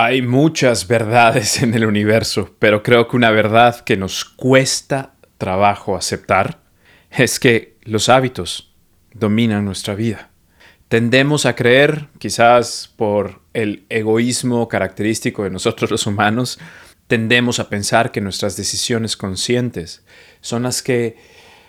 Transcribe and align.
Hay 0.00 0.22
muchas 0.22 0.86
verdades 0.86 1.60
en 1.60 1.74
el 1.74 1.84
universo, 1.84 2.54
pero 2.60 2.84
creo 2.84 3.08
que 3.08 3.16
una 3.16 3.32
verdad 3.32 3.80
que 3.80 3.96
nos 3.96 4.24
cuesta 4.24 5.14
trabajo 5.38 5.96
aceptar 5.96 6.60
es 7.10 7.40
que 7.40 7.78
los 7.82 8.08
hábitos 8.08 8.72
dominan 9.12 9.64
nuestra 9.64 9.96
vida. 9.96 10.30
Tendemos 10.86 11.46
a 11.46 11.56
creer, 11.56 12.06
quizás 12.20 12.94
por 12.94 13.40
el 13.54 13.86
egoísmo 13.88 14.68
característico 14.68 15.42
de 15.42 15.50
nosotros 15.50 15.90
los 15.90 16.06
humanos, 16.06 16.60
tendemos 17.08 17.58
a 17.58 17.68
pensar 17.68 18.12
que 18.12 18.20
nuestras 18.20 18.56
decisiones 18.56 19.16
conscientes 19.16 20.04
son 20.40 20.62
las 20.62 20.80
que 20.80 21.16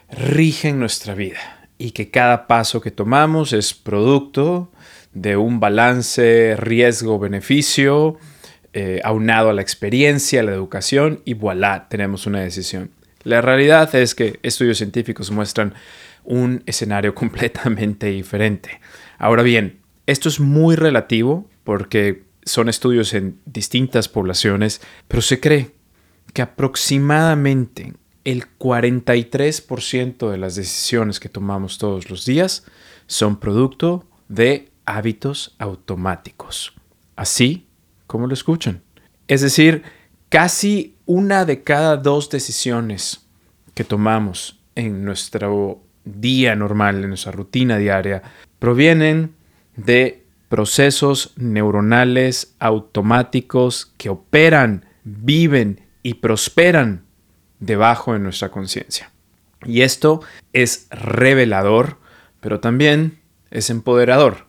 rigen 0.08 0.78
nuestra 0.78 1.16
vida 1.16 1.68
y 1.80 1.94
que 1.94 2.12
cada 2.12 2.46
paso 2.46 2.80
que 2.80 2.92
tomamos 2.92 3.54
es 3.54 3.74
producto 3.74 4.72
de 5.14 5.38
un 5.38 5.60
balance 5.60 6.56
riesgo-beneficio 6.58 8.18
eh, 8.74 9.02
aunado 9.04 9.50
a 9.50 9.54
la 9.54 9.62
experiencia, 9.62 10.42
a 10.42 10.44
la 10.44 10.52
educación 10.52 11.22
y 11.26 11.34
voilà, 11.34 11.88
tenemos 11.90 12.28
una 12.28 12.42
decisión. 12.42 12.92
La 13.24 13.42
realidad 13.42 13.94
es 13.96 14.14
que 14.16 14.40
estudios 14.44 14.78
científicos 14.78 15.32
muestran 15.32 15.74
un 16.24 16.64
escenario 16.66 17.16
completamente 17.16 18.08
diferente. 18.08 18.80
Ahora 19.18 19.44
bien, 19.44 19.80
esto 20.06 20.30
es 20.30 20.40
muy 20.40 20.76
relativo 20.76 21.50
porque 21.64 22.24
son 22.44 22.70
estudios 22.70 23.14
en 23.14 23.40
distintas 23.46 24.08
poblaciones, 24.08 24.82
pero 25.08 25.22
se 25.22 25.40
cree 25.40 25.72
que 26.34 26.42
aproximadamente 26.42 27.94
el 28.24 28.46
43% 28.58 30.30
de 30.30 30.38
las 30.38 30.56
decisiones 30.56 31.20
que 31.20 31.30
tomamos 31.30 31.78
todos 31.78 32.10
los 32.10 32.26
días 32.26 32.66
son 33.08 33.40
producto 33.40 34.06
de 34.28 34.69
hábitos 34.90 35.56
automáticos. 35.60 36.74
Así 37.16 37.68
como 38.08 38.28
lo 38.28 38.34
escuchan. 38.34 38.82
Es 39.28 39.42
decir, 39.42 39.84
casi 40.30 40.96
una 41.06 41.46
de 41.46 41.64
cada 41.64 41.98
dos 41.98 42.30
decisiones 42.30 43.28
que 43.76 43.84
tomamos 43.84 44.60
en 44.76 45.06
nuestro 45.06 45.84
día 46.04 46.56
normal, 46.56 47.04
en 47.04 47.10
nuestra 47.10 47.32
rutina 47.32 47.78
diaria, 47.78 48.24
provienen 48.58 49.36
de 49.76 50.26
procesos 50.50 51.34
neuronales 51.38 52.56
automáticos 52.60 53.94
que 53.98 54.10
operan, 54.10 54.86
viven 55.04 55.82
y 56.02 56.16
prosperan 56.16 57.06
debajo 57.60 58.14
de 58.14 58.20
nuestra 58.20 58.50
conciencia. 58.50 59.12
Y 59.66 59.82
esto 59.82 60.22
es 60.54 60.88
revelador, 60.90 61.98
pero 62.40 62.60
también 62.60 63.20
es 63.52 63.70
empoderador. 63.70 64.49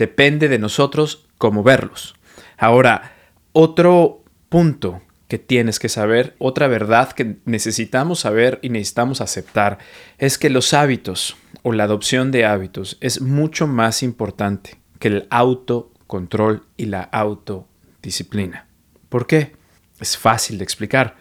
Depende 0.00 0.48
de 0.48 0.58
nosotros 0.58 1.26
cómo 1.36 1.62
verlos. 1.62 2.14
Ahora, 2.56 3.12
otro 3.52 4.24
punto 4.48 5.02
que 5.28 5.38
tienes 5.38 5.78
que 5.78 5.90
saber, 5.90 6.34
otra 6.38 6.68
verdad 6.68 7.12
que 7.12 7.36
necesitamos 7.44 8.20
saber 8.20 8.58
y 8.62 8.70
necesitamos 8.70 9.20
aceptar, 9.20 9.76
es 10.16 10.38
que 10.38 10.48
los 10.48 10.72
hábitos 10.72 11.36
o 11.62 11.74
la 11.74 11.84
adopción 11.84 12.30
de 12.30 12.46
hábitos 12.46 12.96
es 13.02 13.20
mucho 13.20 13.66
más 13.66 14.02
importante 14.02 14.80
que 14.98 15.08
el 15.08 15.26
autocontrol 15.28 16.64
y 16.78 16.86
la 16.86 17.02
autodisciplina. 17.02 18.68
¿Por 19.10 19.26
qué? 19.26 19.52
Es 20.00 20.16
fácil 20.16 20.56
de 20.56 20.64
explicar. 20.64 21.18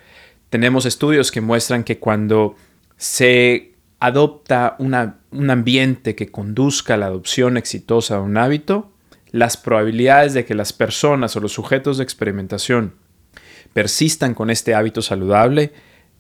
Tenemos 0.50 0.86
estudios 0.86 1.34
que 1.34 1.42
muestran 1.42 1.84
que 1.84 2.00
cuando 2.00 2.56
se 2.96 3.69
adopta 4.00 4.76
un 4.80 5.50
ambiente 5.50 6.16
que 6.16 6.32
conduzca 6.32 6.94
a 6.94 6.98
la 6.98 7.08
adopción 7.08 7.58
exitosa 7.58 8.16
de 8.16 8.22
un 8.22 8.38
hábito, 8.38 8.92
las 9.32 9.58
probabilidades 9.58 10.34
de 10.34 10.46
que 10.46 10.56
las 10.56 10.74
personas 10.74 11.36
o 11.36 11.40
los 11.40 11.52
sujetos 11.52 11.98
de 11.98 12.04
experimentación 12.04 12.96
persistan 13.74 14.34
con 14.34 14.50
este 14.50 14.74
hábito 14.74 15.02
saludable 15.02 15.74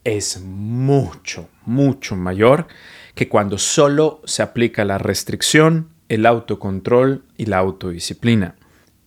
es 0.03 0.41
mucho, 0.41 1.49
mucho 1.65 2.15
mayor 2.15 2.67
que 3.15 3.27
cuando 3.27 3.57
solo 3.57 4.21
se 4.25 4.43
aplica 4.43 4.85
la 4.85 4.97
restricción, 4.97 5.89
el 6.09 6.25
autocontrol 6.25 7.23
y 7.37 7.45
la 7.45 7.57
autodisciplina. 7.57 8.55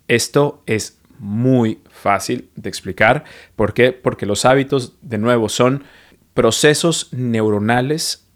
Esto 0.08 0.62
es 0.66 0.98
muy 1.18 1.80
fácil 1.88 2.50
de 2.56 2.68
explicar. 2.68 3.24
¿Por 3.54 3.74
qué? 3.74 3.92
Porque 3.92 4.26
los 4.26 4.44
hábitos, 4.44 4.96
de 5.02 5.18
nuevo, 5.18 5.48
son 5.48 5.84
procesos 6.34 7.08
neuronales 7.12 8.26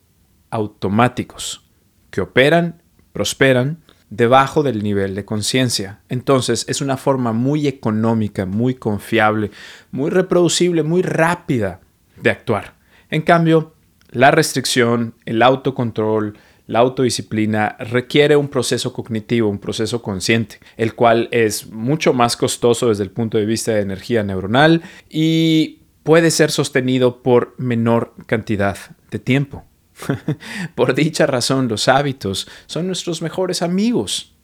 automáticos 0.50 1.68
que 2.10 2.20
operan, 2.20 2.82
prosperan 3.12 3.78
debajo 4.10 4.62
del 4.62 4.82
nivel 4.82 5.14
de 5.14 5.24
conciencia. 5.24 6.00
Entonces 6.08 6.64
es 6.68 6.80
una 6.80 6.96
forma 6.96 7.32
muy 7.32 7.66
económica, 7.66 8.46
muy 8.46 8.74
confiable, 8.74 9.50
muy 9.90 10.10
reproducible, 10.10 10.82
muy 10.82 11.02
rápida 11.02 11.80
de 12.20 12.30
actuar. 12.30 12.74
En 13.10 13.22
cambio, 13.22 13.74
la 14.10 14.30
restricción, 14.30 15.14
el 15.24 15.42
autocontrol, 15.42 16.38
la 16.66 16.80
autodisciplina 16.80 17.76
requiere 17.78 18.36
un 18.36 18.48
proceso 18.48 18.92
cognitivo, 18.92 19.48
un 19.48 19.58
proceso 19.58 20.02
consciente, 20.02 20.58
el 20.76 20.94
cual 20.94 21.28
es 21.30 21.70
mucho 21.70 22.12
más 22.12 22.36
costoso 22.36 22.88
desde 22.88 23.04
el 23.04 23.10
punto 23.10 23.38
de 23.38 23.46
vista 23.46 23.72
de 23.72 23.82
energía 23.82 24.22
neuronal 24.22 24.82
y 25.08 25.80
puede 26.02 26.30
ser 26.30 26.50
sostenido 26.50 27.22
por 27.22 27.54
menor 27.58 28.14
cantidad 28.26 28.76
de 29.10 29.18
tiempo. 29.18 29.64
Por 30.74 30.94
dicha 30.94 31.26
razón, 31.26 31.68
los 31.68 31.88
hábitos 31.88 32.48
son 32.66 32.86
nuestros 32.86 33.22
mejores 33.22 33.62
amigos. 33.62 34.36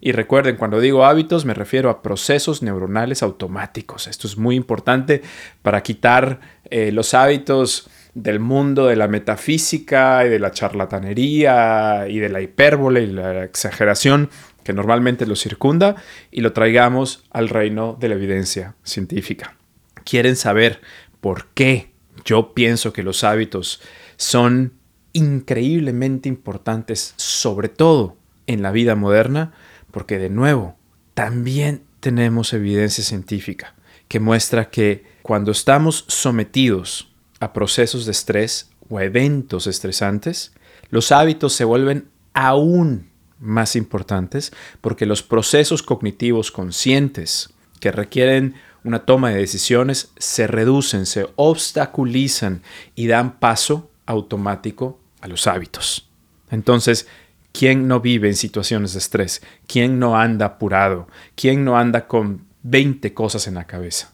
Y 0.00 0.12
recuerden, 0.12 0.56
cuando 0.56 0.80
digo 0.80 1.04
hábitos 1.04 1.44
me 1.44 1.54
refiero 1.54 1.88
a 1.88 2.02
procesos 2.02 2.62
neuronales 2.62 3.22
automáticos. 3.22 4.08
Esto 4.08 4.26
es 4.26 4.36
muy 4.36 4.56
importante 4.56 5.22
para 5.62 5.82
quitar 5.82 6.40
eh, 6.68 6.90
los 6.90 7.14
hábitos 7.14 7.88
del 8.14 8.40
mundo 8.40 8.86
de 8.86 8.96
la 8.96 9.08
metafísica 9.08 10.24
y 10.26 10.30
de 10.30 10.38
la 10.40 10.50
charlatanería 10.50 12.06
y 12.08 12.18
de 12.18 12.28
la 12.28 12.40
hipérbole 12.40 13.02
y 13.02 13.06
la 13.06 13.44
exageración 13.44 14.30
que 14.64 14.72
normalmente 14.72 15.26
lo 15.26 15.36
circunda 15.36 15.94
y 16.32 16.40
lo 16.40 16.52
traigamos 16.52 17.24
al 17.30 17.48
reino 17.48 17.96
de 18.00 18.08
la 18.08 18.16
evidencia 18.16 18.74
científica. 18.82 19.56
¿Quieren 20.02 20.34
saber 20.34 20.80
por 21.20 21.46
qué 21.48 21.92
yo 22.24 22.52
pienso 22.52 22.92
que 22.92 23.04
los 23.04 23.22
hábitos 23.22 23.80
son 24.16 24.72
increíblemente 25.12 26.28
importantes, 26.28 27.14
sobre 27.16 27.68
todo 27.68 28.16
en 28.46 28.62
la 28.62 28.70
vida 28.70 28.94
moderna, 28.94 29.52
porque 29.90 30.18
de 30.18 30.30
nuevo, 30.30 30.76
también 31.14 31.82
tenemos 32.00 32.52
evidencia 32.52 33.02
científica 33.02 33.74
que 34.08 34.20
muestra 34.20 34.70
que 34.70 35.04
cuando 35.22 35.50
estamos 35.50 36.04
sometidos 36.08 37.12
a 37.40 37.52
procesos 37.52 38.04
de 38.04 38.12
estrés 38.12 38.70
o 38.88 38.98
a 38.98 39.04
eventos 39.04 39.66
estresantes, 39.66 40.52
los 40.90 41.10
hábitos 41.12 41.52
se 41.54 41.64
vuelven 41.64 42.08
aún 42.32 43.10
más 43.40 43.76
importantes 43.76 44.52
porque 44.80 45.06
los 45.06 45.22
procesos 45.22 45.82
cognitivos 45.82 46.52
conscientes 46.52 47.50
que 47.80 47.90
requieren 47.90 48.54
una 48.84 49.00
toma 49.00 49.30
de 49.30 49.38
decisiones 49.38 50.12
se 50.16 50.46
reducen, 50.46 51.06
se 51.06 51.26
obstaculizan 51.34 52.62
y 52.94 53.08
dan 53.08 53.38
paso 53.38 53.90
automático 54.06 54.98
a 55.20 55.28
los 55.28 55.46
hábitos. 55.46 56.08
Entonces, 56.50 57.06
¿quién 57.52 57.88
no 57.88 58.00
vive 58.00 58.28
en 58.28 58.36
situaciones 58.36 58.92
de 58.92 59.00
estrés? 59.00 59.42
¿Quién 59.66 59.98
no 59.98 60.16
anda 60.16 60.46
apurado? 60.46 61.08
¿Quién 61.34 61.64
no 61.64 61.76
anda 61.76 62.06
con 62.06 62.46
20 62.62 63.12
cosas 63.14 63.46
en 63.46 63.54
la 63.54 63.66
cabeza? 63.66 64.12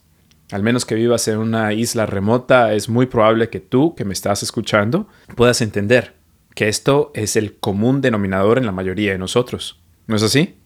Al 0.50 0.62
menos 0.62 0.84
que 0.84 0.94
vivas 0.94 1.28
en 1.28 1.38
una 1.38 1.72
isla 1.72 2.04
remota, 2.06 2.74
es 2.74 2.88
muy 2.88 3.06
probable 3.06 3.48
que 3.48 3.60
tú, 3.60 3.94
que 3.94 4.04
me 4.04 4.12
estás 4.12 4.42
escuchando, 4.42 5.08
puedas 5.34 5.62
entender 5.62 6.14
que 6.54 6.68
esto 6.68 7.10
es 7.14 7.36
el 7.36 7.56
común 7.56 8.02
denominador 8.02 8.58
en 8.58 8.66
la 8.66 8.72
mayoría 8.72 9.12
de 9.12 9.18
nosotros. 9.18 9.78
¿No 10.06 10.16
es 10.16 10.22
así? 10.22 10.56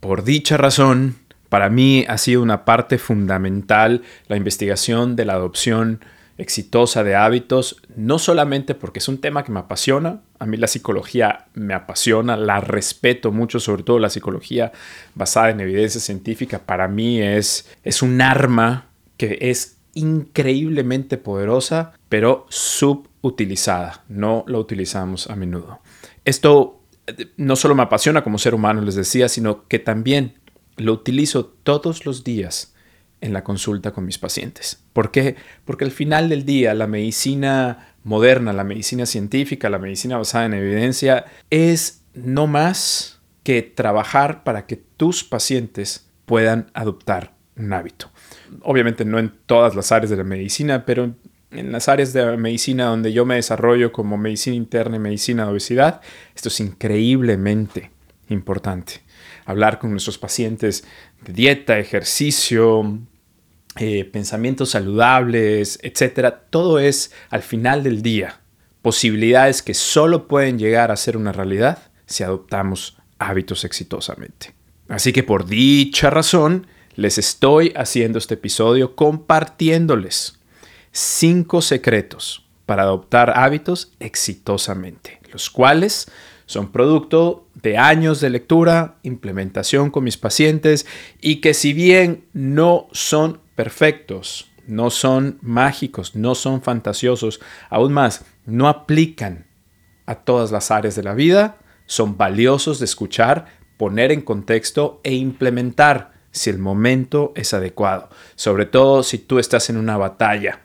Por 0.00 0.24
dicha 0.24 0.58
razón, 0.58 1.16
para 1.48 1.70
mí 1.70 2.04
ha 2.08 2.18
sido 2.18 2.42
una 2.42 2.64
parte 2.64 2.98
fundamental 2.98 4.02
la 4.28 4.36
investigación 4.36 5.16
de 5.16 5.24
la 5.24 5.34
adopción 5.34 6.04
exitosa 6.40 7.04
de 7.04 7.14
hábitos, 7.14 7.82
no 7.96 8.18
solamente 8.18 8.74
porque 8.74 8.98
es 8.98 9.08
un 9.08 9.18
tema 9.18 9.44
que 9.44 9.52
me 9.52 9.60
apasiona, 9.60 10.22
a 10.38 10.46
mí 10.46 10.56
la 10.56 10.68
psicología 10.68 11.46
me 11.52 11.74
apasiona, 11.74 12.36
la 12.36 12.60
respeto 12.60 13.30
mucho, 13.30 13.60
sobre 13.60 13.82
todo 13.82 13.98
la 13.98 14.08
psicología 14.08 14.72
basada 15.14 15.50
en 15.50 15.60
evidencia 15.60 16.00
científica, 16.00 16.58
para 16.58 16.88
mí 16.88 17.20
es, 17.20 17.68
es 17.84 18.00
un 18.00 18.22
arma 18.22 18.86
que 19.18 19.36
es 19.42 19.76
increíblemente 19.92 21.18
poderosa, 21.18 21.92
pero 22.08 22.46
subutilizada, 22.48 24.04
no 24.08 24.44
lo 24.46 24.60
utilizamos 24.60 25.28
a 25.28 25.36
menudo. 25.36 25.80
Esto 26.24 26.80
eh, 27.06 27.26
no 27.36 27.54
solo 27.54 27.74
me 27.74 27.82
apasiona 27.82 28.24
como 28.24 28.38
ser 28.38 28.54
humano, 28.54 28.80
les 28.80 28.94
decía, 28.94 29.28
sino 29.28 29.68
que 29.68 29.78
también 29.78 30.38
lo 30.78 30.94
utilizo 30.94 31.44
todos 31.44 32.06
los 32.06 32.24
días 32.24 32.74
en 33.20 33.32
la 33.32 33.44
consulta 33.44 33.92
con 33.92 34.04
mis 34.04 34.18
pacientes. 34.18 34.82
¿Por 34.92 35.10
qué? 35.10 35.36
Porque 35.64 35.84
al 35.84 35.90
final 35.90 36.28
del 36.28 36.44
día 36.44 36.74
la 36.74 36.86
medicina 36.86 37.94
moderna, 38.02 38.52
la 38.52 38.64
medicina 38.64 39.06
científica, 39.06 39.68
la 39.68 39.78
medicina 39.78 40.18
basada 40.18 40.46
en 40.46 40.54
evidencia 40.54 41.26
es 41.50 42.02
no 42.14 42.46
más 42.46 43.20
que 43.42 43.62
trabajar 43.62 44.42
para 44.44 44.66
que 44.66 44.76
tus 44.76 45.24
pacientes 45.24 46.08
puedan 46.26 46.70
adoptar 46.74 47.34
un 47.56 47.72
hábito. 47.72 48.10
Obviamente 48.62 49.04
no 49.04 49.18
en 49.18 49.32
todas 49.46 49.74
las 49.74 49.92
áreas 49.92 50.10
de 50.10 50.16
la 50.16 50.24
medicina, 50.24 50.84
pero 50.84 51.14
en 51.50 51.72
las 51.72 51.88
áreas 51.88 52.12
de 52.12 52.36
medicina 52.36 52.86
donde 52.86 53.12
yo 53.12 53.26
me 53.26 53.34
desarrollo 53.34 53.92
como 53.92 54.16
medicina 54.16 54.56
interna 54.56 54.96
y 54.96 55.00
medicina 55.00 55.44
de 55.44 55.50
obesidad, 55.50 56.00
esto 56.34 56.48
es 56.48 56.60
increíblemente 56.60 57.90
importante. 58.28 59.02
Hablar 59.44 59.78
con 59.78 59.90
nuestros 59.90 60.18
pacientes 60.18 60.84
de 61.22 61.32
dieta, 61.32 61.78
ejercicio, 61.78 62.98
eh, 63.76 64.04
pensamientos 64.04 64.70
saludables, 64.70 65.78
etcétera, 65.82 66.40
todo 66.50 66.78
es 66.78 67.12
al 67.30 67.42
final 67.42 67.82
del 67.82 68.02
día 68.02 68.40
posibilidades 68.82 69.62
que 69.62 69.74
solo 69.74 70.26
pueden 70.26 70.58
llegar 70.58 70.90
a 70.90 70.96
ser 70.96 71.16
una 71.16 71.32
realidad 71.32 71.78
si 72.06 72.24
adoptamos 72.24 72.96
hábitos 73.18 73.64
exitosamente. 73.64 74.54
Así 74.88 75.12
que 75.12 75.22
por 75.22 75.46
dicha 75.46 76.10
razón, 76.10 76.66
les 76.96 77.18
estoy 77.18 77.72
haciendo 77.76 78.18
este 78.18 78.34
episodio 78.34 78.96
compartiéndoles 78.96 80.40
cinco 80.90 81.62
secretos 81.62 82.46
para 82.66 82.82
adoptar 82.82 83.32
hábitos 83.36 83.92
exitosamente, 84.00 85.20
los 85.32 85.50
cuales 85.50 86.10
son 86.50 86.72
producto 86.72 87.46
de 87.54 87.78
años 87.78 88.20
de 88.20 88.28
lectura, 88.28 88.96
implementación 89.04 89.92
con 89.92 90.02
mis 90.02 90.16
pacientes 90.16 90.84
y 91.20 91.36
que 91.36 91.54
si 91.54 91.72
bien 91.72 92.24
no 92.32 92.88
son 92.90 93.38
perfectos, 93.54 94.50
no 94.66 94.90
son 94.90 95.38
mágicos, 95.42 96.16
no 96.16 96.34
son 96.34 96.60
fantasiosos, 96.60 97.38
aún 97.68 97.92
más, 97.92 98.24
no 98.46 98.66
aplican 98.66 99.46
a 100.06 100.16
todas 100.16 100.50
las 100.50 100.72
áreas 100.72 100.96
de 100.96 101.04
la 101.04 101.14
vida, 101.14 101.58
son 101.86 102.16
valiosos 102.16 102.80
de 102.80 102.86
escuchar, 102.86 103.46
poner 103.76 104.10
en 104.10 104.20
contexto 104.20 105.00
e 105.04 105.14
implementar 105.14 106.14
si 106.32 106.50
el 106.50 106.58
momento 106.58 107.32
es 107.36 107.54
adecuado, 107.54 108.08
sobre 108.34 108.66
todo 108.66 109.04
si 109.04 109.18
tú 109.18 109.38
estás 109.38 109.70
en 109.70 109.76
una 109.76 109.96
batalla 109.96 110.62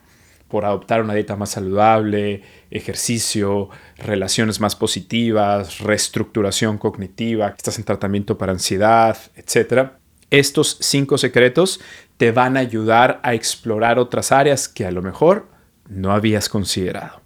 por 0.56 0.64
adoptar 0.64 1.02
una 1.02 1.14
dieta 1.14 1.36
más 1.36 1.50
saludable, 1.50 2.42
ejercicio, 2.72 3.68
relaciones 3.98 4.62
más 4.62 4.74
positivas, 4.74 5.80
reestructuración 5.80 6.78
cognitiva, 6.78 7.54
estás 7.58 7.78
en 7.78 7.84
tratamiento 7.84 8.38
para 8.38 8.54
ansiedad, 8.54 9.18
etc. 9.36 9.90
Estos 10.30 10.78
cinco 10.80 11.18
secretos 11.18 11.82
te 12.16 12.32
van 12.32 12.56
a 12.56 12.62
ayudar 12.62 13.20
a 13.22 13.34
explorar 13.34 14.00
otras 14.00 14.32
áreas 14.32 14.70
que 14.70 14.86
a 14.86 14.92
lo 14.92 15.02
mejor 15.02 15.50
no 15.90 16.14
habías 16.14 16.48
considerado. 16.48 17.20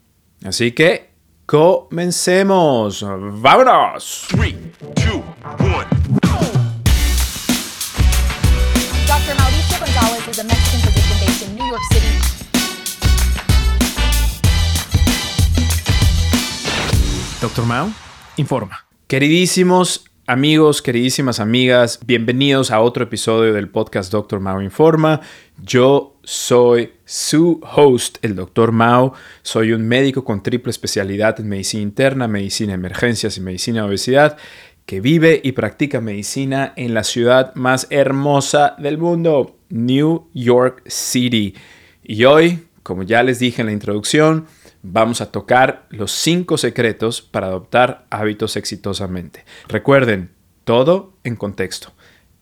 Así 0.43 0.71
que 0.71 1.11
comencemos. 1.45 3.05
¡Vámonos! 3.07 4.25
3, 4.31 4.55
2, 5.05 5.05
1. 5.59 5.77
Dr. 9.05 9.35
Mauricio 9.37 9.77
González 9.77 10.27
is 10.27 10.39
a 10.39 10.43
Mexican 10.45 10.78
Doctor 17.41 17.65
Mao 17.65 17.89
informa. 18.35 18.85
Queridísimos 19.07 20.03
amigos, 20.27 20.81
queridísimas 20.81 21.39
amigas, 21.39 22.01
bienvenidos 22.05 22.69
a 22.69 22.81
otro 22.81 23.05
episodio 23.05 23.53
del 23.53 23.69
podcast 23.69 24.11
Doctor 24.11 24.41
Mao 24.41 24.61
Informa. 24.61 25.21
Yo 25.63 26.17
soy 26.25 26.91
su 27.05 27.61
host, 27.63 28.17
el 28.23 28.35
Doctor 28.35 28.73
Mao. 28.73 29.13
Soy 29.41 29.71
un 29.71 29.87
médico 29.87 30.25
con 30.25 30.43
triple 30.43 30.71
especialidad 30.71 31.39
en 31.39 31.47
medicina 31.47 31.81
interna, 31.81 32.27
medicina 32.27 32.73
de 32.73 32.79
emergencias 32.79 33.37
y 33.37 33.41
medicina 33.41 33.83
de 33.83 33.87
obesidad 33.87 34.37
que 34.85 34.99
vive 34.99 35.39
y 35.41 35.53
practica 35.53 36.01
medicina 36.01 36.73
en 36.75 36.93
la 36.93 37.05
ciudad 37.05 37.55
más 37.55 37.87
hermosa 37.89 38.75
del 38.79 38.97
mundo, 38.97 39.55
New 39.69 40.27
York 40.33 40.83
City. 40.87 41.55
Y 42.03 42.25
hoy, 42.25 42.67
como 42.83 43.03
ya 43.03 43.23
les 43.23 43.39
dije 43.39 43.61
en 43.61 43.67
la 43.67 43.73
introducción, 43.73 44.45
vamos 44.81 45.21
a 45.21 45.31
tocar 45.31 45.87
los 45.89 46.11
cinco 46.11 46.57
secretos 46.57 47.21
para 47.21 47.47
adoptar 47.47 48.05
hábitos 48.09 48.55
exitosamente. 48.55 49.45
Recuerden, 49.67 50.31
todo 50.63 51.13
en 51.23 51.35
contexto. 51.35 51.91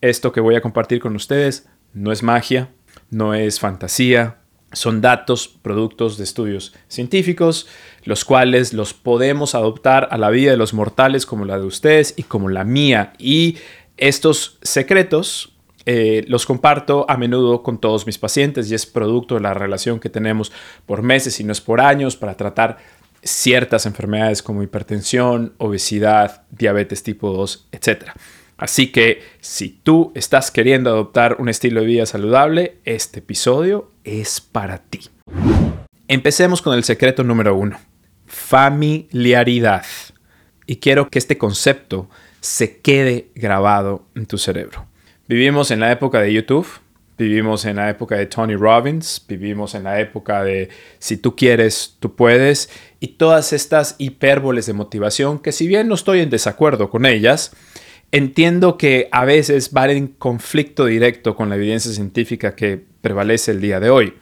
Esto 0.02 0.32
que 0.32 0.42
voy 0.42 0.56
a 0.56 0.62
compartir 0.62 1.00
con 1.00 1.16
ustedes 1.16 1.68
no 1.94 2.12
es 2.12 2.24
magia, 2.24 2.70
no 3.10 3.34
es 3.34 3.60
fantasía, 3.60 4.40
son 4.74 5.02
datos, 5.02 5.48
productos 5.48 6.18
de 6.18 6.26
estudios 6.26 6.74
científicos, 6.90 7.68
los 8.04 8.26
cuales 8.26 8.74
los 8.74 8.94
podemos 8.94 9.56
adoptar 9.56 10.10
a 10.12 10.18
la 10.18 10.30
vida 10.30 10.52
de 10.52 10.58
los 10.58 10.74
mortales 10.74 11.26
como 11.26 11.46
la 11.46 11.58
de 11.58 11.66
ustedes 11.66 12.14
y 12.18 12.24
como 12.24 12.50
la 12.50 12.66
mía. 12.66 13.14
Y 13.18 13.58
estos 13.96 14.60
secretos 14.62 15.57
eh, 15.90 16.26
los 16.28 16.46
comparto 16.46 17.06
a 17.08 17.16
menudo 17.16 17.64
con 17.64 17.80
todos 17.80 18.06
mis 18.06 18.18
pacientes 18.18 18.70
y 18.70 18.76
es 18.76 18.86
producto 18.86 19.36
de 19.36 19.42
la 19.42 19.54
relación 19.54 20.02
que 20.02 20.10
tenemos 20.10 20.52
por 20.86 21.02
meses 21.02 21.40
y 21.40 21.46
no 21.46 21.54
es 21.54 21.62
por 21.62 21.80
años 21.80 22.18
para 22.18 22.36
tratar 22.36 22.80
ciertas 23.24 23.86
enfermedades 23.86 24.44
como 24.44 24.64
hipertensión, 24.64 25.54
obesidad, 25.60 26.44
diabetes 26.52 27.04
tipo 27.04 27.32
2, 27.32 27.70
etc. 27.72 28.10
Así 28.58 28.92
que 28.92 29.22
si 29.40 29.70
tú 29.70 30.12
estás 30.14 30.52
queriendo 30.52 30.90
adoptar 30.90 31.38
un 31.40 31.48
estilo 31.48 31.80
de 31.80 31.88
vida 31.88 32.06
saludable, 32.06 32.80
este 32.84 33.20
episodio 33.20 33.90
es 34.04 34.42
para 34.42 34.80
ti. 34.80 35.00
Empecemos 36.10 36.62
con 36.62 36.74
el 36.74 36.84
secreto 36.84 37.24
número 37.24 37.56
uno, 37.56 37.80
familiaridad. 38.26 39.86
Y 40.66 40.76
quiero 40.78 41.10
que 41.10 41.20
este 41.20 41.38
concepto 41.38 42.10
se 42.42 42.82
quede 42.82 43.30
grabado 43.36 44.06
en 44.16 44.26
tu 44.26 44.38
cerebro. 44.38 44.86
Vivimos 45.28 45.72
en 45.72 45.82
la 45.82 45.92
época 45.92 46.22
de 46.22 46.32
YouTube, 46.32 46.66
vivimos 47.18 47.66
en 47.66 47.76
la 47.76 47.90
época 47.90 48.16
de 48.16 48.28
Tony 48.28 48.56
Robbins, 48.56 49.22
vivimos 49.28 49.76
en 49.76 49.84
la 49.84 50.00
época 50.00 50.42
de 50.42 50.70
si 51.00 51.18
tú 51.18 51.36
quieres, 51.36 51.98
tú 52.00 52.16
puedes, 52.16 52.70
y 53.02 53.08
todas 53.10 53.52
estas 53.52 53.96
hipérboles 53.98 54.68
de 54.68 54.74
motivación 54.74 55.40
que 55.40 55.52
si 55.52 55.68
bien 55.68 55.90
no 55.90 55.96
estoy 55.96 56.22
en 56.22 56.30
desacuerdo 56.30 56.90
con 56.90 57.06
ellas, 57.06 57.52
entiendo 58.14 58.78
que 58.78 59.10
a 59.12 59.26
veces 59.26 59.74
van 59.74 59.90
en 59.90 60.08
conflicto 60.08 60.86
directo 60.86 61.36
con 61.36 61.50
la 61.50 61.58
evidencia 61.58 61.92
científica 61.92 62.56
que 62.56 62.82
prevalece 63.02 63.52
el 63.52 63.60
día 63.60 63.82
de 63.82 63.90
hoy. 63.90 64.14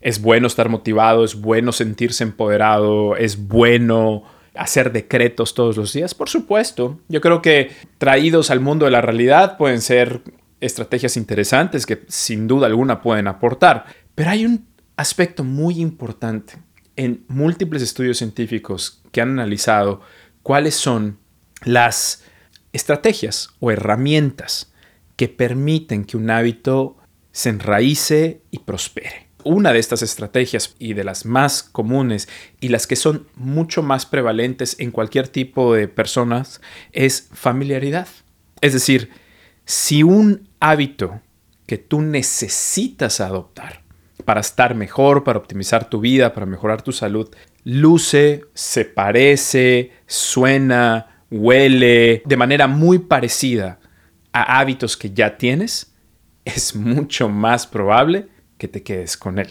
Es 0.00 0.22
bueno 0.22 0.46
estar 0.46 0.68
motivado, 0.68 1.24
es 1.24 1.34
bueno 1.34 1.72
sentirse 1.72 2.22
empoderado, 2.22 3.16
es 3.16 3.48
bueno 3.48 4.22
hacer 4.58 4.92
decretos 4.92 5.54
todos 5.54 5.76
los 5.76 5.92
días? 5.92 6.14
Por 6.14 6.28
supuesto. 6.28 7.00
Yo 7.08 7.20
creo 7.20 7.40
que 7.40 7.70
traídos 7.98 8.50
al 8.50 8.60
mundo 8.60 8.84
de 8.84 8.90
la 8.90 9.00
realidad 9.00 9.56
pueden 9.56 9.80
ser 9.80 10.22
estrategias 10.60 11.16
interesantes 11.16 11.86
que 11.86 12.04
sin 12.08 12.48
duda 12.48 12.66
alguna 12.66 13.00
pueden 13.00 13.28
aportar. 13.28 13.86
Pero 14.14 14.30
hay 14.30 14.44
un 14.44 14.66
aspecto 14.96 15.44
muy 15.44 15.80
importante 15.80 16.54
en 16.96 17.24
múltiples 17.28 17.82
estudios 17.82 18.18
científicos 18.18 19.00
que 19.12 19.20
han 19.20 19.30
analizado 19.30 20.00
cuáles 20.42 20.74
son 20.74 21.18
las 21.64 22.24
estrategias 22.72 23.50
o 23.60 23.70
herramientas 23.70 24.72
que 25.16 25.28
permiten 25.28 26.04
que 26.04 26.16
un 26.16 26.30
hábito 26.30 26.96
se 27.30 27.50
enraíce 27.50 28.42
y 28.50 28.58
prospere 28.58 29.27
una 29.44 29.72
de 29.72 29.78
estas 29.78 30.02
estrategias 30.02 30.74
y 30.78 30.94
de 30.94 31.04
las 31.04 31.24
más 31.24 31.62
comunes 31.62 32.28
y 32.60 32.68
las 32.68 32.86
que 32.86 32.96
son 32.96 33.26
mucho 33.36 33.82
más 33.82 34.06
prevalentes 34.06 34.76
en 34.78 34.90
cualquier 34.90 35.28
tipo 35.28 35.74
de 35.74 35.88
personas 35.88 36.60
es 36.92 37.28
familiaridad. 37.32 38.08
Es 38.60 38.72
decir, 38.72 39.10
si 39.64 40.02
un 40.02 40.48
hábito 40.60 41.20
que 41.66 41.78
tú 41.78 42.00
necesitas 42.00 43.20
adoptar 43.20 43.82
para 44.24 44.40
estar 44.40 44.74
mejor, 44.74 45.24
para 45.24 45.38
optimizar 45.38 45.88
tu 45.88 46.00
vida, 46.00 46.34
para 46.34 46.46
mejorar 46.46 46.82
tu 46.82 46.92
salud, 46.92 47.30
luce, 47.64 48.44
se 48.54 48.84
parece, 48.84 49.92
suena, 50.06 51.24
huele 51.30 52.22
de 52.24 52.36
manera 52.36 52.66
muy 52.66 52.98
parecida 52.98 53.78
a 54.32 54.58
hábitos 54.58 54.96
que 54.96 55.10
ya 55.10 55.36
tienes, 55.36 55.94
es 56.44 56.74
mucho 56.74 57.28
más 57.28 57.66
probable 57.66 58.28
que 58.58 58.68
te 58.68 58.82
quedes 58.82 59.16
con 59.16 59.38
él. 59.38 59.48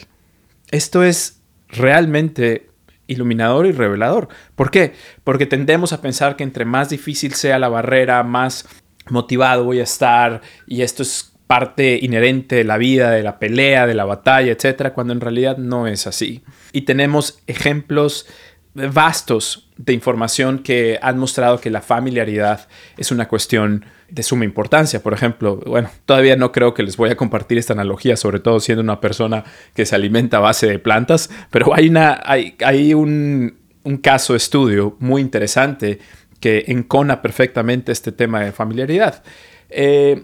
Esto 0.69 1.03
es 1.03 1.41
realmente 1.69 2.69
iluminador 3.07 3.65
y 3.65 3.71
revelador. 3.71 4.27
¿Por 4.55 4.69
qué? 4.69 4.93
Porque 5.23 5.45
tendemos 5.45 5.93
a 5.93 6.01
pensar 6.01 6.35
que 6.35 6.43
entre 6.43 6.65
más 6.65 6.89
difícil 6.89 7.33
sea 7.33 7.57
la 7.57 7.69
barrera, 7.69 8.21
más 8.23 8.67
motivado 9.09 9.63
voy 9.63 9.79
a 9.79 9.83
estar 9.83 10.41
y 10.65 10.81
esto 10.81 11.03
es 11.03 11.33
parte 11.47 11.97
inherente 12.01 12.57
de 12.57 12.65
la 12.65 12.77
vida, 12.77 13.11
de 13.11 13.23
la 13.23 13.39
pelea, 13.39 13.87
de 13.87 13.93
la 13.93 14.03
batalla, 14.03 14.51
etcétera, 14.51 14.93
cuando 14.93 15.13
en 15.13 15.21
realidad 15.21 15.57
no 15.57 15.87
es 15.87 16.05
así. 16.05 16.43
Y 16.73 16.81
tenemos 16.81 17.39
ejemplos 17.47 18.27
vastos 18.73 19.66
de 19.77 19.93
información 19.93 20.59
que 20.59 20.99
han 21.01 21.17
mostrado 21.17 21.59
que 21.59 21.69
la 21.69 21.81
familiaridad 21.81 22.67
es 22.97 23.11
una 23.11 23.27
cuestión 23.27 23.85
de 24.09 24.23
suma 24.23 24.45
importancia. 24.45 25.01
Por 25.01 25.13
ejemplo, 25.13 25.57
bueno, 25.65 25.89
todavía 26.05 26.35
no 26.35 26.51
creo 26.51 26.73
que 26.73 26.83
les 26.83 26.97
voy 26.97 27.09
a 27.09 27.17
compartir 27.17 27.57
esta 27.57 27.73
analogía, 27.73 28.17
sobre 28.17 28.39
todo 28.39 28.59
siendo 28.59 28.81
una 28.81 28.99
persona 28.99 29.43
que 29.75 29.85
se 29.85 29.95
alimenta 29.95 30.37
a 30.37 30.41
base 30.41 30.67
de 30.67 30.79
plantas, 30.79 31.29
pero 31.51 31.73
hay, 31.75 31.89
una, 31.89 32.21
hay, 32.25 32.55
hay 32.65 32.93
un, 32.93 33.57
un 33.83 33.97
caso 33.97 34.35
estudio 34.35 34.95
muy 34.99 35.21
interesante 35.21 35.99
que 36.39 36.65
encona 36.67 37.21
perfectamente 37.21 37.91
este 37.91 38.11
tema 38.11 38.41
de 38.41 38.51
familiaridad. 38.51 39.23
Eh, 39.69 40.23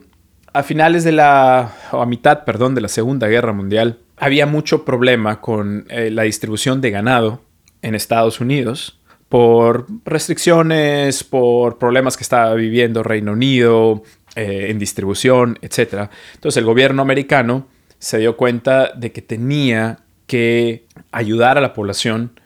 a 0.54 0.64
finales 0.64 1.04
de 1.04 1.12
la, 1.12 1.74
o 1.92 2.02
a 2.02 2.06
mitad, 2.06 2.44
perdón, 2.46 2.76
de 2.76 2.82
la 2.82 2.88
Segunda 2.88 3.28
Guerra 3.28 3.54
Mundial, 3.54 4.00
había 4.18 4.46
mucho 4.46 4.86
problema 4.86 5.42
con 5.42 5.86
eh, 5.90 6.12
la 6.12 6.24
distribución 6.24 6.80
de 6.80 6.92
ganado 6.92 7.42
en 7.82 7.96
Estados 7.96 8.40
Unidos 8.40 9.00
por 9.34 9.88
restricciones, 10.06 11.24
por 11.24 11.80
problemas 11.80 12.18
que 12.18 12.22
estaba 12.22 12.54
viviendo 12.54 13.02
Reino 13.02 13.32
Unido 13.32 14.04
eh, 14.36 14.68
en 14.70 14.78
distribución, 14.78 15.58
etc. 15.64 16.12
Entonces 16.36 16.58
el 16.58 16.66
gobierno 16.66 17.02
americano 17.02 17.66
se 17.98 18.20
dio 18.20 18.38
cuenta 18.38 18.92
de 18.94 19.12
que 19.12 19.24
tenía 19.24 20.02
que 20.28 20.86
ayudar 21.12 21.58
a 21.58 21.62
la 21.62 21.74
población 21.74 22.40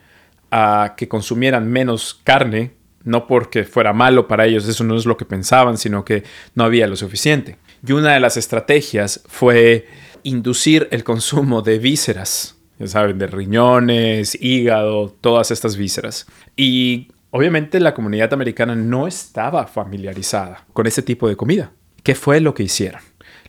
a 0.50 0.94
que 0.96 1.08
consumieran 1.08 1.70
menos 1.70 2.22
carne, 2.24 2.70
no 3.04 3.26
porque 3.26 3.64
fuera 3.64 3.92
malo 3.92 4.26
para 4.26 4.46
ellos, 4.46 4.66
eso 4.66 4.82
no 4.82 4.96
es 4.96 5.04
lo 5.04 5.18
que 5.18 5.26
pensaban, 5.26 5.76
sino 5.76 6.06
que 6.06 6.22
no 6.54 6.64
había 6.64 6.86
lo 6.86 6.96
suficiente. 6.96 7.58
Y 7.86 7.92
una 7.92 8.14
de 8.14 8.20
las 8.20 8.38
estrategias 8.38 9.22
fue 9.28 9.86
inducir 10.22 10.88
el 10.90 11.04
consumo 11.04 11.60
de 11.60 11.80
vísceras, 11.80 12.57
ya 12.78 12.86
saben, 12.86 13.18
de 13.18 13.26
riñones, 13.26 14.36
hígado, 14.40 15.14
todas 15.20 15.50
estas 15.50 15.76
vísceras. 15.76 16.26
Y 16.56 17.08
obviamente 17.30 17.80
la 17.80 17.94
comunidad 17.94 18.32
americana 18.32 18.74
no 18.74 19.06
estaba 19.06 19.66
familiarizada 19.66 20.66
con 20.72 20.86
ese 20.86 21.02
tipo 21.02 21.28
de 21.28 21.36
comida. 21.36 21.72
¿Qué 22.02 22.14
fue 22.14 22.40
lo 22.40 22.54
que 22.54 22.62
hicieron? 22.62 23.00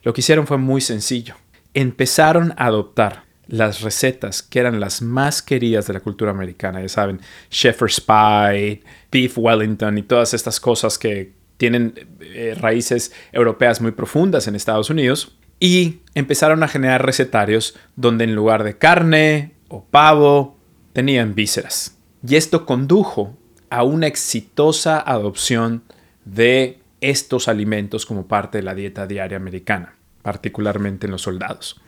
Lo 0.04 0.14
que 0.14 0.22
hicieron 0.22 0.48
fue 0.48 0.58
muy 0.58 0.82
sencillo. 0.82 1.36
Empezaron 1.74 2.54
a 2.58 2.66
adoptar 2.66 3.24
las 3.48 3.82
recetas 3.82 4.44
que 4.44 4.60
eran 4.60 4.80
las 4.80 5.02
más 5.02 5.42
queridas 5.42 5.88
de 5.88 5.94
la 5.94 6.00
cultura 6.00 6.32
americana, 6.32 6.82
ya 6.82 6.90
saben, 6.90 7.20
Shepherd's 7.50 8.00
Pie, 8.00 8.84
Beef 9.12 9.38
Wellington 9.38 9.98
y 9.98 10.04
todas 10.04 10.34
estas 10.36 10.60
cosas 10.60 11.00
que 11.00 11.34
tienen 11.58 11.94
eh, 12.22 12.56
raíces 12.60 13.12
europeas 13.32 13.82
muy 13.82 13.92
profundas 13.92 14.48
en 14.48 14.56
Estados 14.56 14.90
Unidos, 14.90 15.36
y 15.60 16.00
empezaron 16.16 16.64
a 16.64 16.68
generar 16.68 17.06
recetarios 17.06 17.78
donde 17.96 18.24
en 18.24 18.36
lugar 18.36 18.64
de 18.64 18.78
carne 18.78 19.54
o 19.68 19.84
pavo 19.84 20.58
tenían 20.94 21.36
vísceras. 21.36 21.98
Y 22.28 22.36
esto 22.36 22.66
condujo 22.66 23.38
a 23.70 23.84
una 23.84 24.08
exitosa 24.08 25.00
adopción 25.00 25.84
de 26.26 26.80
estos 27.02 27.48
alimentos 27.48 28.06
como 28.06 28.28
parte 28.28 28.58
de 28.58 28.64
la 28.64 28.76
dieta 28.76 29.08
diaria 29.08 29.38
americana, 29.38 29.96
particularmente 30.22 31.08
en 31.08 31.12
los 31.12 31.22
soldados. 31.22 31.80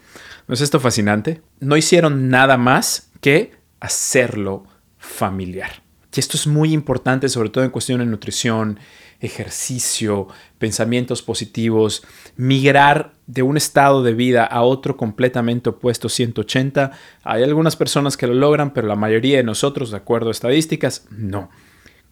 ¿No 0.47 0.53
es 0.53 0.61
esto 0.61 0.79
fascinante? 0.79 1.41
No 1.59 1.77
hicieron 1.77 2.29
nada 2.29 2.57
más 2.57 3.11
que 3.19 3.51
hacerlo 3.79 4.65
familiar. 4.97 5.83
Y 6.13 6.19
esto 6.19 6.37
es 6.37 6.47
muy 6.47 6.73
importante, 6.73 7.29
sobre 7.29 7.49
todo 7.49 7.63
en 7.63 7.69
cuestión 7.69 7.99
de 7.99 8.05
nutrición, 8.05 8.79
ejercicio, 9.21 10.27
pensamientos 10.57 11.21
positivos, 11.21 12.03
migrar 12.35 13.13
de 13.27 13.43
un 13.43 13.55
estado 13.55 14.03
de 14.03 14.13
vida 14.13 14.43
a 14.43 14.63
otro 14.63 14.97
completamente 14.97 15.69
opuesto 15.69 16.09
180. 16.09 16.91
Hay 17.23 17.43
algunas 17.43 17.75
personas 17.75 18.17
que 18.17 18.27
lo 18.27 18.33
logran, 18.33 18.73
pero 18.73 18.87
la 18.87 18.95
mayoría 18.95 19.37
de 19.37 19.43
nosotros, 19.43 19.91
de 19.91 19.97
acuerdo 19.97 20.29
a 20.29 20.31
estadísticas, 20.31 21.05
no. 21.11 21.49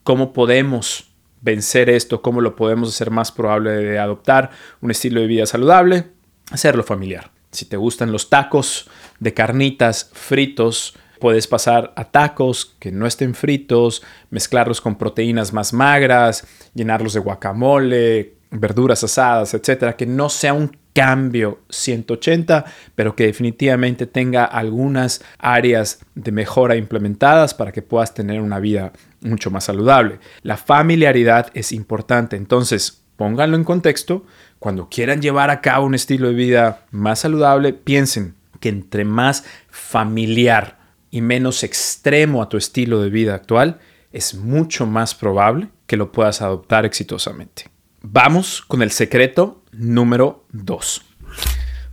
¿Cómo 0.03 0.31
podemos 0.31 1.11
vencer 1.41 1.89
esto? 1.89 2.21
¿Cómo 2.21 2.41
lo 2.41 2.55
podemos 2.55 2.89
hacer 2.89 3.11
más 3.11 3.31
probable 3.31 3.71
de 3.71 3.99
adoptar 3.99 4.51
un 4.81 4.91
estilo 4.91 5.19
de 5.19 5.27
vida 5.27 5.45
saludable? 5.45 6.05
Hacerlo 6.51 6.83
familiar. 6.83 7.31
Si 7.51 7.65
te 7.65 7.77
gustan 7.77 8.11
los 8.11 8.29
tacos 8.29 8.89
de 9.19 9.33
carnitas 9.33 10.11
fritos, 10.13 10.95
Puedes 11.19 11.47
pasar 11.47 11.93
a 11.95 12.05
tacos 12.05 12.75
que 12.79 12.91
no 12.91 13.05
estén 13.05 13.33
fritos, 13.33 14.03
mezclarlos 14.29 14.81
con 14.81 14.97
proteínas 14.97 15.53
más 15.53 15.73
magras, 15.73 16.47
llenarlos 16.73 17.13
de 17.13 17.19
guacamole, 17.19 18.33
verduras 18.51 19.03
asadas, 19.03 19.53
etcétera, 19.53 19.95
que 19.95 20.05
no 20.05 20.29
sea 20.29 20.53
un 20.53 20.71
cambio 20.93 21.59
180, 21.69 22.65
pero 22.95 23.15
que 23.15 23.25
definitivamente 23.25 24.07
tenga 24.07 24.43
algunas 24.43 25.21
áreas 25.37 25.99
de 26.15 26.31
mejora 26.31 26.75
implementadas 26.75 27.53
para 27.53 27.71
que 27.71 27.81
puedas 27.81 28.13
tener 28.13 28.41
una 28.41 28.59
vida 28.59 28.91
mucho 29.21 29.51
más 29.51 29.65
saludable. 29.65 30.19
La 30.41 30.57
familiaridad 30.57 31.51
es 31.53 31.71
importante, 31.71 32.35
entonces 32.35 33.03
pónganlo 33.15 33.55
en 33.55 33.63
contexto. 33.63 34.25
Cuando 34.57 34.89
quieran 34.89 35.21
llevar 35.21 35.51
a 35.51 35.61
cabo 35.61 35.85
un 35.85 35.95
estilo 35.95 36.29
de 36.29 36.33
vida 36.33 36.85
más 36.91 37.19
saludable, 37.19 37.73
piensen 37.73 38.35
que 38.59 38.69
entre 38.69 39.05
más 39.05 39.45
familiar 39.69 40.78
y 41.11 41.21
menos 41.21 41.63
extremo 41.63 42.41
a 42.41 42.49
tu 42.49 42.57
estilo 42.57 43.01
de 43.01 43.09
vida 43.09 43.35
actual, 43.35 43.79
es 44.11 44.35
mucho 44.35 44.85
más 44.85 45.15
probable 45.15 45.69
que 45.87 45.97
lo 45.97 46.11
puedas 46.11 46.41
adoptar 46.41 46.85
exitosamente. 46.85 47.65
Vamos 48.01 48.61
con 48.61 48.81
el 48.81 48.91
secreto 48.91 49.63
número 49.71 50.45
2. 50.51 51.01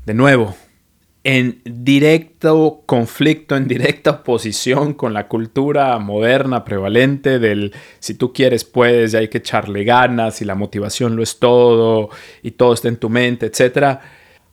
De 0.06 0.14
nuevo, 0.14 0.54
en 1.25 1.61
directo 1.64 2.85
conflicto, 2.87 3.56
en 3.56 3.66
directa 3.66 4.11
oposición 4.12 4.94
con 4.94 5.12
la 5.12 5.26
cultura 5.26 5.99
moderna 5.99 6.64
prevalente 6.64 7.40
del 7.40 7.75
si 7.99 8.14
tú 8.14 8.32
quieres 8.32 8.64
puedes 8.64 9.12
y 9.12 9.16
hay 9.16 9.28
que 9.28 9.38
echarle 9.38 9.82
ganas 9.82 10.40
y 10.40 10.44
la 10.44 10.54
motivación 10.54 11.16
lo 11.16 11.25
es 11.25 11.40
todo 11.40 12.11
y 12.44 12.52
todo 12.52 12.75
está 12.75 12.87
en 12.87 12.99
tu 12.99 13.11
mente, 13.11 13.46
etc. 13.46 13.99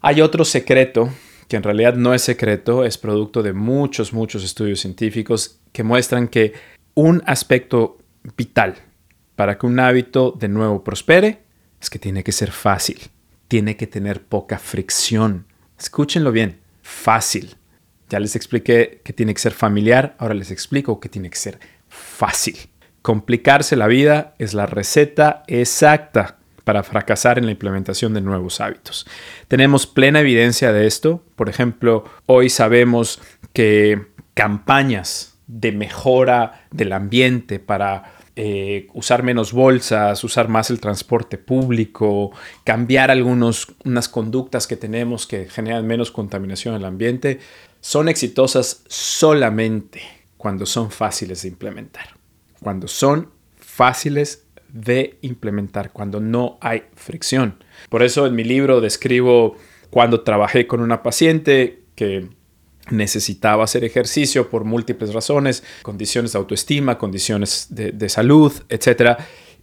Hay 0.02 0.22
otro 0.22 0.44
secreto 0.44 1.10
que 1.54 1.58
en 1.58 1.62
realidad 1.62 1.94
no 1.94 2.16
es 2.16 2.24
secreto, 2.24 2.84
es 2.84 2.98
producto 2.98 3.44
de 3.44 3.54
muchos, 3.54 4.12
muchos 4.12 4.44
estudios 4.44 4.80
científicos 4.80 5.60
que 5.72 5.84
muestran 5.84 6.28
que 6.28 6.54
un 6.96 7.22
aspecto 7.28 8.00
vital 8.36 8.74
para 9.36 9.60
que 9.60 9.68
un 9.68 9.80
hábito 9.80 10.32
de 10.32 10.48
nuevo 10.48 10.84
prospere 10.84 11.44
es 11.80 11.92
que 11.92 12.00
tiene 12.00 12.24
que 12.24 12.32
ser 12.32 12.50
fácil, 12.50 13.00
tiene 13.48 13.78
que 13.78 13.86
tener 13.86 14.24
poca 14.24 14.58
fricción. 14.58 15.46
Escúchenlo 15.78 16.32
bien, 16.32 16.60
fácil. 16.82 17.56
Ya 18.10 18.20
les 18.20 18.36
expliqué 18.36 19.02
que 19.04 19.14
tiene 19.14 19.36
que 19.36 19.42
ser 19.42 19.54
familiar, 19.54 20.16
ahora 20.18 20.34
les 20.34 20.50
explico 20.50 21.00
que 21.00 21.10
tiene 21.10 21.30
que 21.30 21.38
ser 21.38 21.60
fácil. 21.88 22.58
Complicarse 23.04 23.76
la 23.76 23.86
vida 23.86 24.34
es 24.40 24.56
la 24.56 24.66
receta 24.66 25.44
exacta 25.46 26.40
para 26.64 26.84
fracasar 26.84 27.38
en 27.38 27.46
la 27.46 27.52
implementación 27.52 28.14
de 28.14 28.22
nuevos 28.22 28.62
hábitos. 28.62 29.06
Tenemos 29.48 29.88
plena 29.88 30.22
evidencia 30.22 30.72
de 30.72 30.88
esto. 30.88 31.24
Por 31.36 31.50
ejemplo, 31.50 32.06
hoy 32.26 32.50
sabemos 32.50 33.22
que 33.54 34.08
campañas 34.34 35.38
de 35.48 35.72
mejora 35.72 36.66
del 36.72 36.94
ambiente 36.94 37.60
para 37.60 38.14
eh, 38.36 38.88
usar 38.94 39.22
menos 39.22 39.54
bolsas, 39.54 40.24
usar 40.24 40.48
más 40.48 40.72
el 40.72 40.80
transporte 40.80 41.38
público, 41.38 42.32
cambiar 42.64 43.12
algunas 43.12 43.68
unas 43.86 44.10
conductas 44.10 44.66
que 44.66 44.76
tenemos 44.76 45.28
que 45.28 45.48
generan 45.48 45.86
menos 45.86 46.12
contaminación 46.12 46.74
el 46.74 46.86
ambiente, 46.86 47.40
son 47.80 48.10
exitosas 48.10 48.84
solamente 48.88 50.02
cuando 50.38 50.66
son 50.66 50.90
fáciles 50.90 51.44
de 51.44 51.50
implementar. 51.50 52.18
Cuando 52.62 52.88
son 52.88 53.30
fáciles 53.58 54.43
de 54.74 55.20
implementar, 55.22 55.92
cuando 55.92 56.20
no 56.20 56.58
hay 56.60 56.84
fricción. 56.96 57.64
Por 57.90 58.04
eso 58.04 58.26
en 58.26 58.36
mi 58.36 58.44
libro 58.44 58.82
describo 58.82 59.56
cuando 59.90 60.22
trabajé 60.22 60.66
con 60.66 60.82
una 60.82 61.04
paciente 61.04 61.84
que 61.96 62.28
necesitaba 62.90 63.64
hacer 63.64 63.84
ejercicio 63.84 64.50
por 64.50 64.66
múltiples 64.66 65.14
razones, 65.14 65.64
condiciones 65.84 66.34
de 66.34 66.40
autoestima, 66.40 66.98
condiciones 66.98 67.68
de, 67.70 68.10
salud, 68.10 68.52
etc. 68.68 69.20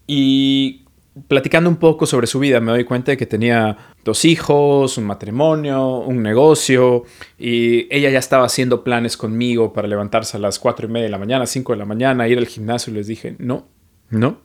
Y 0.06 0.84
platicando 1.26 1.68
un 1.68 1.76
poco 1.76 2.06
sobre 2.06 2.28
su 2.28 2.38
vida, 2.38 2.60
me 2.60 2.70
doy 2.70 2.84
cuenta 2.84 3.10
de 3.10 3.16
que 3.16 3.26
tenía 3.26 3.76
dos 4.04 4.24
hijos, 4.24 4.96
un 4.96 5.04
matrimonio, 5.04 5.98
un 5.98 6.22
negocio, 6.22 7.02
y 7.36 7.92
ella 7.94 8.10
ya 8.10 8.20
estaba 8.20 8.46
haciendo 8.46 8.84
planes 8.84 9.16
conmigo 9.16 9.72
para 9.72 9.88
levantarse 9.88 10.36
a 10.36 10.40
las 10.40 10.60
cuatro 10.60 10.86
y 10.86 10.90
media 10.90 11.06
de 11.06 11.10
la 11.10 11.18
mañana, 11.18 11.46
5 11.46 11.72
de 11.72 11.78
la 11.78 11.84
mañana, 11.84 12.28
ir 12.28 12.38
al 12.38 12.46
gimnasio, 12.46 12.92
y 12.92 12.96
les 12.96 13.08
dije, 13.08 13.34
no, 13.38 13.66
no, 14.08 14.38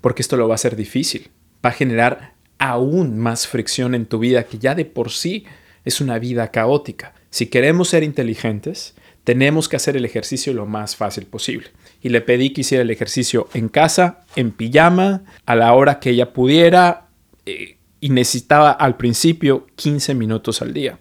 porque 0.00 0.22
esto 0.22 0.36
lo 0.36 0.48
va 0.48 0.54
a 0.54 0.56
hacer 0.56 0.76
difícil. 0.76 1.30
Va 1.64 1.70
a 1.70 1.74
generar 1.74 2.34
aún 2.58 3.18
más 3.18 3.46
fricción 3.46 3.94
en 3.94 4.06
tu 4.06 4.18
vida 4.18 4.44
que 4.44 4.58
ya 4.58 4.74
de 4.74 4.84
por 4.84 5.10
sí 5.10 5.44
es 5.84 6.00
una 6.00 6.18
vida 6.18 6.50
caótica. 6.50 7.14
Si 7.30 7.46
queremos 7.46 7.88
ser 7.88 8.02
inteligentes, 8.02 8.94
tenemos 9.24 9.68
que 9.68 9.76
hacer 9.76 9.96
el 9.96 10.04
ejercicio 10.04 10.54
lo 10.54 10.66
más 10.66 10.96
fácil 10.96 11.26
posible. 11.26 11.68
Y 12.00 12.08
le 12.08 12.20
pedí 12.20 12.50
que 12.50 12.62
hiciera 12.62 12.82
el 12.82 12.90
ejercicio 12.90 13.48
en 13.54 13.68
casa, 13.68 14.20
en 14.36 14.52
pijama, 14.52 15.22
a 15.44 15.54
la 15.54 15.72
hora 15.74 16.00
que 16.00 16.10
ella 16.10 16.32
pudiera, 16.32 17.08
eh, 17.44 17.76
y 18.00 18.10
necesitaba 18.10 18.70
al 18.70 18.96
principio 18.96 19.66
15 19.76 20.14
minutos 20.14 20.62
al 20.62 20.72
día. 20.72 20.98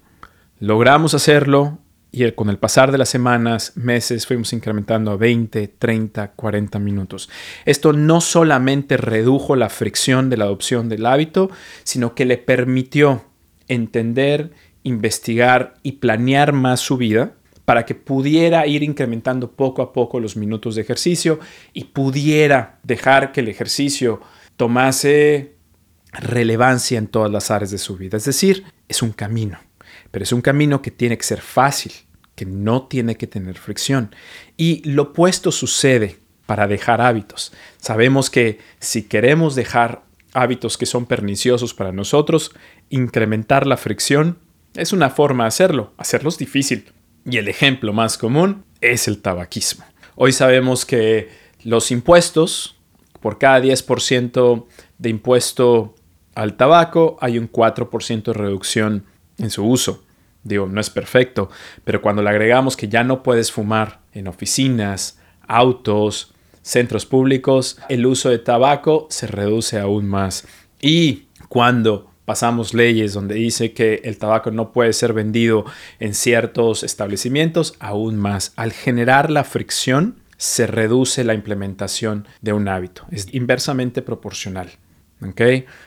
Logramos 0.60 1.14
hacerlo, 1.14 1.80
y 2.26 2.32
con 2.32 2.50
el 2.50 2.58
pasar 2.58 2.92
de 2.92 2.98
las 2.98 3.10
semanas, 3.10 3.74
meses, 3.76 4.26
fuimos 4.26 4.54
incrementando 4.54 5.12
a 5.12 5.18
20, 5.18 5.68
30, 5.68 6.32
40 6.32 6.80
minutos. 6.80 7.30
Esto 7.66 7.94
no 7.94 8.22
solamente 8.22 8.98
redujo 8.98 9.56
la 9.56 9.70
fricción 9.70 10.30
de 10.30 10.38
la 10.38 10.46
adopción 10.46 10.90
del 10.90 11.06
hábito, 11.06 11.50
sino 11.84 12.16
que 12.16 12.26
le 12.26 12.38
permitió 12.38 13.26
entender, 13.68 14.52
investigar 14.84 15.76
y 15.84 15.94
planear 15.94 16.54
más 16.54 16.80
su 16.80 16.98
vida 16.98 17.34
para 17.66 17.86
que 17.86 17.96
pudiera 17.96 18.66
ir 18.66 18.82
incrementando 18.82 19.52
poco 19.52 19.82
a 19.82 19.92
poco 19.92 20.22
los 20.22 20.38
minutos 20.38 20.76
de 20.76 20.82
ejercicio 20.82 21.40
y 21.74 21.84
pudiera 21.84 22.80
dejar 22.84 23.34
que 23.34 23.42
el 23.42 23.50
ejercicio 23.50 24.22
tomase 24.56 25.58
relevancia 26.14 26.98
en 26.98 27.08
todas 27.08 27.30
las 27.30 27.52
áreas 27.52 27.72
de 27.72 27.78
su 27.78 27.98
vida. 27.98 28.16
Es 28.16 28.24
decir, 28.24 28.64
es 28.88 29.02
un 29.02 29.12
camino, 29.12 29.60
pero 30.12 30.24
es 30.24 30.32
un 30.32 30.42
camino 30.42 30.82
que 30.82 30.92
tiene 30.92 31.18
que 31.18 31.26
ser 31.26 31.42
fácil, 31.42 31.92
que 32.38 32.46
no 32.46 32.84
tiene 32.84 33.18
que 33.18 33.26
tener 33.26 33.58
fricción. 33.58 34.16
Y 34.58 34.88
lo 34.88 35.04
opuesto 35.04 35.52
sucede 35.52 36.20
para 36.46 36.68
dejar 36.68 37.02
hábitos. 37.02 37.52
Sabemos 37.78 38.30
que 38.30 38.60
si 38.80 39.04
queremos 39.04 39.56
dejar 39.56 40.04
hábitos 40.34 40.78
que 40.78 40.86
son 40.86 41.08
perniciosos 41.08 41.74
para 41.74 41.92
nosotros, 41.92 42.52
incrementar 42.92 43.66
la 43.66 43.76
fricción 43.76 44.38
es 44.76 44.94
una 44.94 45.10
forma 45.10 45.46
de 45.46 45.48
hacerlo, 45.48 45.94
hacerlos 45.98 46.38
difícil. 46.38 46.94
Y 47.26 47.38
el 47.38 47.48
ejemplo 47.48 47.92
más 47.92 48.20
común 48.20 48.64
es 48.82 49.08
el 49.08 49.20
tabaquismo. 49.20 49.84
Hoy 50.16 50.32
sabemos 50.32 50.86
que 50.86 51.30
los 51.64 51.90
impuestos, 51.90 52.78
por 53.20 53.40
cada 53.40 53.60
10% 53.60 54.66
de 55.00 55.10
impuesto 55.10 55.96
al 56.36 56.56
tabaco, 56.56 57.18
hay 57.20 57.40
un 57.40 57.52
4% 57.52 58.24
de 58.26 58.34
reducción 58.34 59.06
en 59.40 59.50
su 59.50 59.66
uso. 59.66 60.04
Digo, 60.48 60.68
no 60.68 60.80
es 60.80 60.90
perfecto, 60.90 61.50
pero 61.84 62.02
cuando 62.02 62.22
le 62.22 62.30
agregamos 62.30 62.78
que 62.78 62.88
ya 62.88 63.04
no 63.04 63.22
puedes 63.22 63.52
fumar 63.52 64.00
en 64.14 64.28
oficinas, 64.28 65.20
autos, 65.48 66.34
centros 66.62 67.06
públicos, 67.06 67.80
el 67.90 68.06
uso 68.06 68.30
de 68.30 68.40
tabaco 68.40 69.08
se 69.10 69.28
reduce 69.28 69.80
aún 69.80 70.08
más. 70.08 70.48
Y 70.82 71.28
cuando 71.50 72.10
pasamos 72.26 72.74
leyes 72.74 73.14
donde 73.14 73.36
dice 73.36 73.72
que 73.72 74.02
el 74.04 74.18
tabaco 74.18 74.52
no 74.52 74.72
puede 74.72 74.94
ser 74.94 75.14
vendido 75.14 75.66
en 76.00 76.14
ciertos 76.14 76.84
establecimientos, 76.84 77.76
aún 77.80 78.18
más. 78.18 78.54
Al 78.58 78.74
generar 78.74 79.32
la 79.32 79.44
fricción, 79.44 80.20
se 80.38 80.68
reduce 80.68 81.24
la 81.24 81.34
implementación 81.34 82.28
de 82.42 82.54
un 82.54 82.68
hábito. 82.68 83.06
Es 83.12 83.34
inversamente 83.34 84.02
proporcional. 84.02 84.72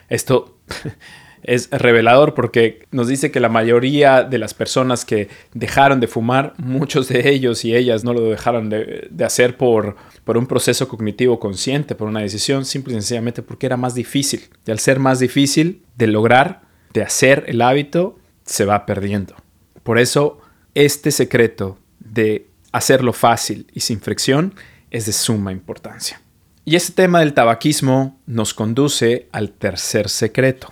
Esto 0.09 0.57
es 1.43 1.69
revelador 1.71 2.33
porque 2.33 2.85
nos 2.91 3.07
dice 3.07 3.31
que 3.31 3.39
la 3.39 3.49
mayoría 3.49 4.23
de 4.23 4.37
las 4.37 4.53
personas 4.53 5.05
que 5.05 5.29
dejaron 5.53 5.99
de 5.99 6.07
fumar, 6.07 6.53
muchos 6.57 7.07
de 7.07 7.29
ellos 7.29 7.65
y 7.65 7.75
ellas 7.75 8.03
no 8.03 8.13
lo 8.13 8.21
dejaron 8.21 8.69
de, 8.69 9.09
hacer 9.25 9.57
por, 9.57 9.95
por 10.23 10.37
un 10.37 10.47
proceso 10.47 10.87
cognitivo 10.87 11.39
consciente, 11.39 11.95
por 11.95 12.07
una 12.07 12.21
decisión, 12.21 12.65
simple 12.65 12.93
y 12.93 12.95
sencillamente 12.95 13.41
porque 13.41 13.65
era 13.65 13.77
más 13.77 13.95
difícil. 13.95 14.41
Y 14.65 14.71
al 14.71 14.79
ser 14.79 14.99
más 14.99 15.19
difícil 15.19 15.83
de 15.95 16.07
lograr, 16.07 16.61
de 16.93 17.03
hacer 17.03 17.45
el 17.47 17.61
hábito, 17.61 18.17
se 18.45 18.65
va 18.65 18.85
perdiendo. 18.85 19.35
Por 19.83 19.97
eso, 19.97 20.39
este 20.75 21.11
secreto 21.11 21.77
de 21.99 22.47
hacerlo 22.71 23.13
fácil 23.13 23.67
y 23.73 23.81
sin 23.81 23.99
fricción 23.99 24.53
es 24.89 25.05
de 25.05 25.13
suma 25.13 25.51
importancia. 25.51 26.21
Y 26.63 26.75
este 26.75 26.93
tema 26.93 27.21
del 27.21 27.33
tabaquismo 27.33 28.19
nos 28.27 28.53
conduce 28.53 29.27
al 29.31 29.51
tercer 29.51 30.09
secreto, 30.09 30.71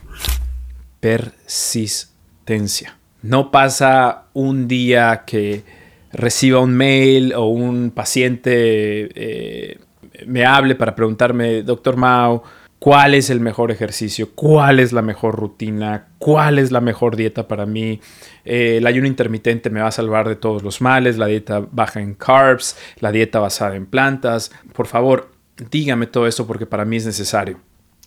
persistencia. 0.99 2.97
No 3.21 3.51
pasa 3.51 4.25
un 4.33 4.67
día 4.67 5.23
que 5.25 5.63
reciba 6.11 6.59
un 6.59 6.73
mail 6.73 7.33
o 7.33 7.47
un 7.47 7.91
paciente 7.91 9.09
eh, 9.13 9.77
me 10.25 10.45
hable 10.45 10.75
para 10.75 10.95
preguntarme, 10.95 11.63
doctor 11.63 11.97
Mao, 11.97 12.43
cuál 12.79 13.13
es 13.13 13.29
el 13.29 13.39
mejor 13.39 13.71
ejercicio, 13.71 14.29
cuál 14.33 14.79
es 14.79 14.93
la 14.93 15.01
mejor 15.01 15.35
rutina, 15.35 16.07
cuál 16.17 16.59
es 16.59 16.71
la 16.71 16.81
mejor 16.81 17.15
dieta 17.15 17.47
para 17.47 17.65
mí. 17.65 17.99
Eh, 18.45 18.77
el 18.77 18.87
ayuno 18.87 19.07
intermitente 19.07 19.69
me 19.69 19.81
va 19.81 19.87
a 19.87 19.91
salvar 19.91 20.27
de 20.27 20.35
todos 20.35 20.63
los 20.63 20.81
males, 20.81 21.17
la 21.17 21.27
dieta 21.27 21.65
baja 21.71 21.99
en 21.99 22.15
carbs, 22.15 22.77
la 22.99 23.11
dieta 23.11 23.39
basada 23.39 23.75
en 23.75 23.85
plantas. 23.85 24.51
Por 24.73 24.87
favor, 24.87 25.31
dígame 25.69 26.07
todo 26.07 26.27
esto 26.27 26.47
porque 26.47 26.65
para 26.65 26.85
mí 26.85 26.97
es 26.97 27.05
necesario. 27.05 27.59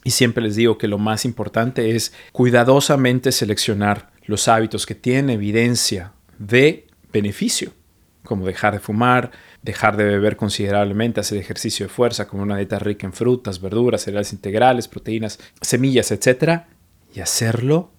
Y 0.04 0.10
siempre 0.10 0.42
les 0.42 0.56
digo 0.56 0.78
que 0.78 0.88
lo 0.88 0.98
más 0.98 1.24
importante 1.24 1.94
es 1.94 2.12
cuidadosamente 2.32 3.32
seleccionar 3.32 4.10
los 4.26 4.48
hábitos 4.48 4.86
que 4.86 4.94
tienen 4.94 5.30
evidencia 5.30 6.12
de 6.38 6.86
beneficio, 7.12 7.72
como 8.24 8.46
dejar 8.46 8.74
de 8.74 8.80
fumar, 8.80 9.30
dejar 9.62 9.96
de 9.96 10.04
beber 10.04 10.36
considerablemente, 10.36 11.20
hacer 11.20 11.38
ejercicio 11.38 11.86
de 11.86 11.92
fuerza, 11.92 12.26
como 12.26 12.42
una 12.42 12.56
dieta 12.56 12.78
rica 12.78 13.06
en 13.06 13.12
frutas, 13.12 13.60
verduras, 13.60 14.02
cereales 14.02 14.32
integrales, 14.32 14.88
proteínas, 14.88 15.38
semillas, 15.60 16.10
etc. 16.10 16.62
Y 17.14 17.20
hacerlo 17.20 17.90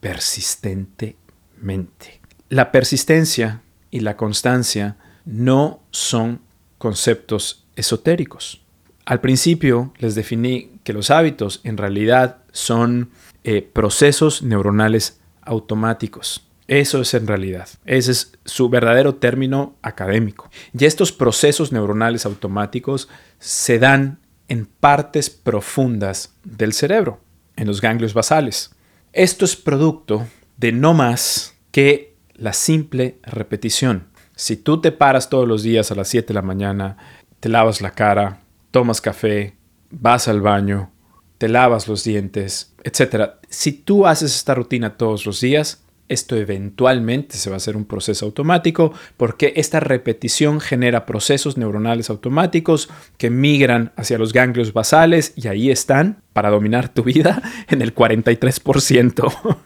persistentemente. 0.00 2.20
La 2.48 2.72
persistencia 2.72 3.62
y 3.90 4.00
la 4.00 4.16
constancia 4.16 4.96
no 5.24 5.80
son 5.90 6.40
conceptos 6.78 7.64
esotéricos. 7.76 8.62
Al 9.04 9.20
principio 9.20 9.92
les 9.98 10.14
definí 10.14 10.70
que 10.84 10.92
los 10.92 11.10
hábitos 11.10 11.60
en 11.64 11.76
realidad 11.76 12.38
son 12.52 13.10
eh, 13.44 13.62
procesos 13.62 14.42
neuronales 14.42 15.20
automáticos. 15.42 16.46
Eso 16.68 17.00
es 17.00 17.12
en 17.14 17.26
realidad. 17.26 17.68
Ese 17.84 18.12
es 18.12 18.32
su 18.44 18.68
verdadero 18.68 19.16
término 19.16 19.74
académico. 19.82 20.50
Y 20.78 20.84
estos 20.84 21.12
procesos 21.12 21.72
neuronales 21.72 22.24
automáticos 22.24 23.08
se 23.40 23.78
dan 23.78 24.20
en 24.48 24.66
partes 24.66 25.30
profundas 25.30 26.34
del 26.44 26.72
cerebro, 26.72 27.20
en 27.56 27.66
los 27.66 27.80
ganglios 27.80 28.14
basales. 28.14 28.70
Esto 29.12 29.44
es 29.44 29.56
producto 29.56 30.26
de 30.56 30.72
no 30.72 30.94
más 30.94 31.54
que 31.72 32.14
la 32.34 32.52
simple 32.52 33.18
repetición. 33.22 34.06
Si 34.36 34.56
tú 34.56 34.80
te 34.80 34.92
paras 34.92 35.28
todos 35.28 35.48
los 35.48 35.62
días 35.62 35.90
a 35.90 35.94
las 35.94 36.08
7 36.08 36.28
de 36.28 36.34
la 36.34 36.42
mañana, 36.42 36.96
te 37.40 37.48
lavas 37.48 37.80
la 37.80 37.90
cara, 37.90 38.40
tomas 38.72 39.00
café, 39.00 39.54
vas 39.90 40.26
al 40.26 40.40
baño, 40.40 40.90
te 41.38 41.48
lavas 41.48 41.86
los 41.86 42.02
dientes, 42.02 42.74
etc. 42.82 43.34
Si 43.48 43.72
tú 43.72 44.06
haces 44.06 44.34
esta 44.34 44.54
rutina 44.56 44.96
todos 44.96 45.24
los 45.24 45.40
días, 45.40 45.84
esto 46.08 46.36
eventualmente 46.36 47.36
se 47.36 47.48
va 47.48 47.56
a 47.56 47.58
hacer 47.58 47.76
un 47.76 47.84
proceso 47.84 48.26
automático 48.26 48.92
porque 49.16 49.52
esta 49.56 49.80
repetición 49.80 50.60
genera 50.60 51.06
procesos 51.06 51.56
neuronales 51.56 52.10
automáticos 52.10 52.90
que 53.16 53.30
migran 53.30 53.92
hacia 53.96 54.18
los 54.18 54.32
ganglios 54.32 54.72
basales 54.72 55.32
y 55.36 55.48
ahí 55.48 55.70
están 55.70 56.22
para 56.32 56.50
dominar 56.50 56.88
tu 56.88 57.02
vida 57.02 57.42
en 57.68 57.82
el 57.82 57.94
43%. 57.94 59.58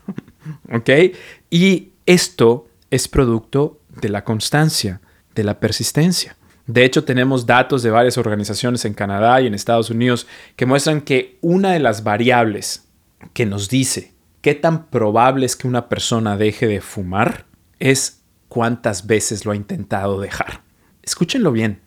¿Ok? 0.73 0.91
Y 1.51 1.93
esto 2.07 2.69
es 2.91 3.09
producto 3.09 3.81
de 4.01 4.09
la 4.09 4.25
constancia, 4.25 5.01
de 5.35 5.45
la 5.45 5.59
persistencia. 5.59 6.37
De 6.67 6.85
hecho, 6.85 7.05
tenemos 7.05 7.47
datos 7.47 7.83
de 7.83 7.91
varias 7.91 8.19
organizaciones 8.19 8.85
en 8.85 8.95
Canadá 8.95 9.41
y 9.41 9.47
en 9.47 9.55
Estados 9.55 9.91
Unidos 9.91 10.27
que 10.57 10.67
muestran 10.67 11.01
que 11.01 11.39
una 11.41 11.73
de 11.73 11.79
las 11.79 12.03
variables 12.03 12.89
que 13.33 13.47
nos 13.47 13.69
dice 13.69 14.15
qué 14.41 14.55
tan 14.55 14.87
probable 14.87 15.47
es 15.47 15.57
que 15.57 15.69
una 15.69 15.89
persona 15.89 16.37
deje 16.37 16.67
de 16.67 16.81
fumar 16.81 17.47
es 17.79 18.23
cuántas 18.49 19.07
veces 19.07 19.45
lo 19.45 19.53
ha 19.53 19.57
intentado 19.57 20.21
dejar. 20.21 20.63
Escúchenlo 21.03 21.53
bien. 21.53 21.81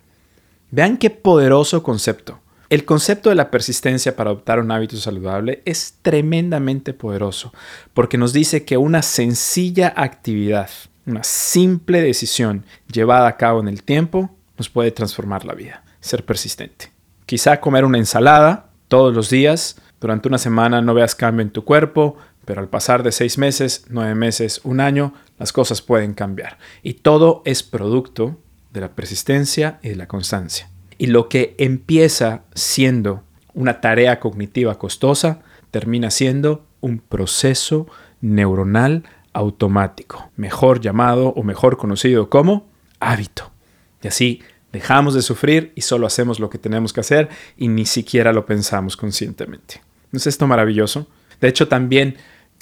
Vean 0.71 0.97
qué 0.97 1.09
poderoso 1.09 1.83
concepto. 1.83 2.39
El 2.69 2.85
concepto 2.85 3.29
de 3.29 3.35
la 3.35 3.49
persistencia 3.49 4.15
para 4.15 4.29
adoptar 4.29 4.59
un 4.59 4.71
hábito 4.71 4.95
saludable 4.95 5.63
es 5.65 5.95
tremendamente 6.03 6.93
poderoso 6.93 7.51
porque 7.93 8.17
nos 8.17 8.31
dice 8.31 8.63
que 8.63 8.77
una 8.77 9.01
sencilla 9.01 9.91
actividad, 9.95 10.69
una 11.05 11.23
simple 11.23 12.01
decisión 12.01 12.65
llevada 12.91 13.27
a 13.27 13.37
cabo 13.37 13.59
en 13.59 13.67
el 13.67 13.83
tiempo 13.83 14.35
nos 14.59 14.69
puede 14.69 14.91
transformar 14.91 15.45
la 15.45 15.55
vida, 15.55 15.83
ser 15.99 16.23
persistente. 16.23 16.91
Quizá 17.25 17.59
comer 17.59 17.85
una 17.85 17.97
ensalada 17.97 18.69
todos 18.87 19.15
los 19.15 19.29
días, 19.29 19.77
durante 19.99 20.27
una 20.27 20.37
semana 20.37 20.81
no 20.81 20.93
veas 20.93 21.15
cambio 21.15 21.41
en 21.41 21.51
tu 21.51 21.63
cuerpo, 21.63 22.17
pero 22.45 22.61
al 22.61 22.67
pasar 22.67 23.03
de 23.03 23.11
seis 23.11 23.37
meses, 23.37 23.85
nueve 23.89 24.15
meses, 24.15 24.61
un 24.63 24.79
año, 24.79 25.13
las 25.37 25.53
cosas 25.53 25.81
pueden 25.81 26.13
cambiar. 26.13 26.57
Y 26.83 26.95
todo 26.95 27.41
es 27.45 27.63
producto 27.63 28.37
de 28.71 28.81
la 28.81 28.89
persistencia 28.89 29.79
y 29.81 29.89
de 29.89 29.95
la 29.95 30.07
constancia. 30.07 30.69
Y 30.97 31.07
lo 31.07 31.29
que 31.29 31.55
empieza 31.57 32.43
siendo 32.53 33.23
una 33.53 33.81
tarea 33.81 34.19
cognitiva 34.19 34.77
costosa, 34.77 35.39
termina 35.71 36.11
siendo 36.11 36.65
un 36.81 36.99
proceso 36.99 37.87
neuronal 38.21 39.03
automático, 39.33 40.29
mejor 40.35 40.81
llamado 40.81 41.29
o 41.29 41.43
mejor 41.43 41.77
conocido 41.77 42.29
como 42.29 42.67
hábito. 42.99 43.51
Y 44.01 44.07
así 44.07 44.41
dejamos 44.71 45.13
de 45.13 45.21
sufrir 45.21 45.71
y 45.75 45.81
solo 45.81 46.07
hacemos 46.07 46.39
lo 46.39 46.49
que 46.49 46.57
tenemos 46.57 46.93
que 46.93 47.01
hacer 47.01 47.29
y 47.57 47.67
ni 47.67 47.85
siquiera 47.85 48.33
lo 48.33 48.45
pensamos 48.45 48.95
conscientemente. 48.95 49.81
¿No 50.11 50.17
es 50.17 50.27
esto 50.27 50.47
maravilloso? 50.47 51.07
De 51.41 51.47
hecho, 51.47 51.67
también 51.67 52.17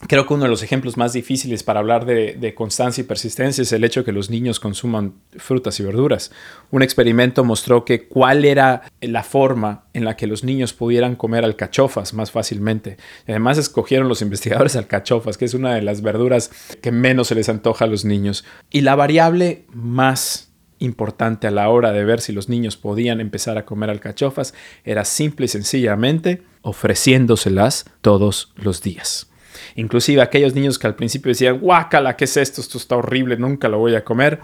creo 0.06 0.28
que 0.28 0.34
uno 0.34 0.44
de 0.44 0.50
los 0.50 0.62
ejemplos 0.62 0.96
más 0.96 1.14
difíciles 1.14 1.64
para 1.64 1.80
hablar 1.80 2.06
de, 2.06 2.54
constancia 2.56 3.02
y 3.02 3.06
persistencia 3.06 3.62
es 3.64 3.72
el 3.72 3.84
hecho 3.84 4.02
de 4.02 4.06
que 4.06 4.12
los 4.12 4.30
niños 4.30 4.60
consuman 4.60 5.14
frutas 5.38 5.80
y 5.80 5.84
verduras. 5.84 6.32
Un 6.70 6.84
experimento 6.84 7.44
mostró 7.44 7.84
que 7.84 8.08
cuál 8.08 8.46
era 8.46 8.84
la 9.02 9.24
forma 9.24 9.86
en 9.94 10.06
la 10.06 10.16
que 10.16 10.28
los 10.28 10.44
niños 10.44 10.74
pudieran 10.74 11.16
comer 11.16 11.44
alcachofas 11.44 12.14
más 12.14 12.32
fácilmente. 12.32 12.98
Además, 13.28 13.58
escogieron 13.58 14.08
los 14.08 14.22
investigadores 14.22 14.76
alcachofas, 14.76 15.38
que 15.38 15.46
es 15.46 15.54
una 15.54 15.74
de 15.74 15.82
las 15.82 16.02
verduras 16.02 16.52
que 16.82 16.92
menos 16.92 17.28
se 17.28 17.36
les 17.36 17.50
antoja 17.50 17.86
a 17.86 17.88
los 17.88 18.06
niños. 18.06 18.46
Y 18.70 18.82
la 18.82 18.96
variable 18.96 19.66
más 19.74 20.47
importante 20.80 21.48
a 21.48 21.52
la 21.52 21.70
hora 21.70 21.92
de 21.92 22.06
ver 22.06 22.22
si 22.22 22.32
los 22.32 22.50
niños 22.50 22.78
podían 22.78 23.20
empezar 23.22 23.58
a 23.58 23.66
comer 23.66 23.90
alcachofas 23.90 24.54
era 24.84 25.06
simple 25.06 25.46
y 25.46 25.50
sencillamente 25.50 26.44
ofreciéndoselas 26.62 27.86
todos 28.02 28.52
los 28.56 28.82
días. 28.82 29.30
Inclusive 29.76 30.22
aquellos 30.22 30.54
niños 30.54 30.80
que 30.80 30.88
al 30.88 30.96
principio 30.96 31.30
decían, 31.30 31.60
guácala, 31.60 32.16
¿qué 32.16 32.26
es 32.26 32.38
esto? 32.38 32.62
Esto 32.62 32.78
está 32.78 32.96
horrible, 32.96 33.38
nunca 33.38 33.70
lo 33.70 33.80
voy 33.80 33.96
a 33.96 34.04
comer. 34.04 34.40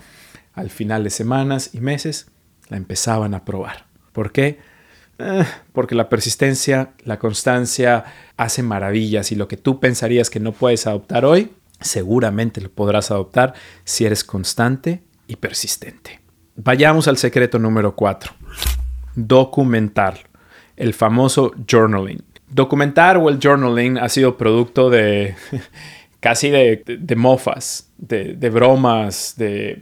Al 0.54 0.70
final 0.70 1.04
de 1.04 1.10
semanas 1.10 1.72
y 1.74 1.80
meses 1.80 2.28
la 2.70 2.78
empezaban 2.78 3.34
a 3.34 3.46
probar. 3.46 3.86
¿Por 4.12 4.32
qué? 4.32 4.60
Eh, 5.20 5.46
porque 5.72 5.96
la 5.96 6.10
persistencia, 6.10 6.94
la 7.04 7.20
constancia 7.20 8.06
hace 8.38 8.64
maravillas 8.64 9.32
y 9.32 9.36
lo 9.36 9.48
que 9.48 9.58
tú 9.58 9.80
pensarías 9.80 10.30
que 10.30 10.40
no 10.40 10.52
puedes 10.52 10.88
adoptar 10.88 11.26
hoy, 11.26 11.52
seguramente 11.80 12.62
lo 12.62 12.72
podrás 12.72 13.12
adoptar 13.12 13.54
si 13.84 14.06
eres 14.06 14.24
constante 14.24 15.04
y 15.28 15.36
persistente. 15.36 16.23
Vayamos 16.56 17.08
al 17.08 17.18
secreto 17.18 17.58
número 17.58 17.96
4. 17.96 18.32
Documentar. 19.16 20.20
El 20.76 20.94
famoso 20.94 21.54
journaling. 21.68 22.22
Documentar 22.50 23.18
o 23.18 23.30
el 23.30 23.40
journaling 23.40 23.98
ha 23.98 24.10
sido 24.10 24.38
producto 24.38 24.90
de 24.90 25.36
casi 26.20 26.50
de, 26.50 27.16
mofas, 27.16 27.92
de, 27.98 28.50
bromas, 28.50 29.36
de 29.38 29.82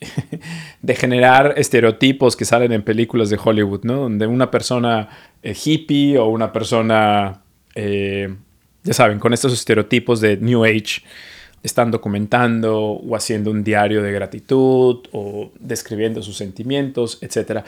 de 0.82 0.94
generar 0.94 1.54
estereotipos 1.56 2.36
que 2.36 2.44
salen 2.44 2.72
en 2.72 2.82
películas 2.82 3.30
de 3.30 3.38
Hollywood, 3.42 3.84
¿no? 3.84 4.00
Donde 4.00 4.26
una 4.26 4.50
persona 4.50 5.08
eh, 5.42 5.54
hippie 5.64 6.18
o 6.18 6.26
una 6.26 6.52
persona, 6.52 7.42
eh, 7.74 8.34
ya 8.82 8.92
saben, 8.92 9.18
con 9.18 9.32
estos 9.32 9.52
estereotipos 9.52 10.20
de 10.20 10.36
New 10.36 10.64
Age, 10.64 11.02
están 11.64 11.90
documentando 11.90 12.78
o 12.78 13.16
haciendo 13.16 13.50
un 13.50 13.64
diario 13.64 14.02
de 14.02 14.12
gratitud 14.12 14.98
o 15.12 15.50
describiendo 15.58 16.22
sus 16.22 16.36
sentimientos, 16.36 17.18
etc. 17.22 17.64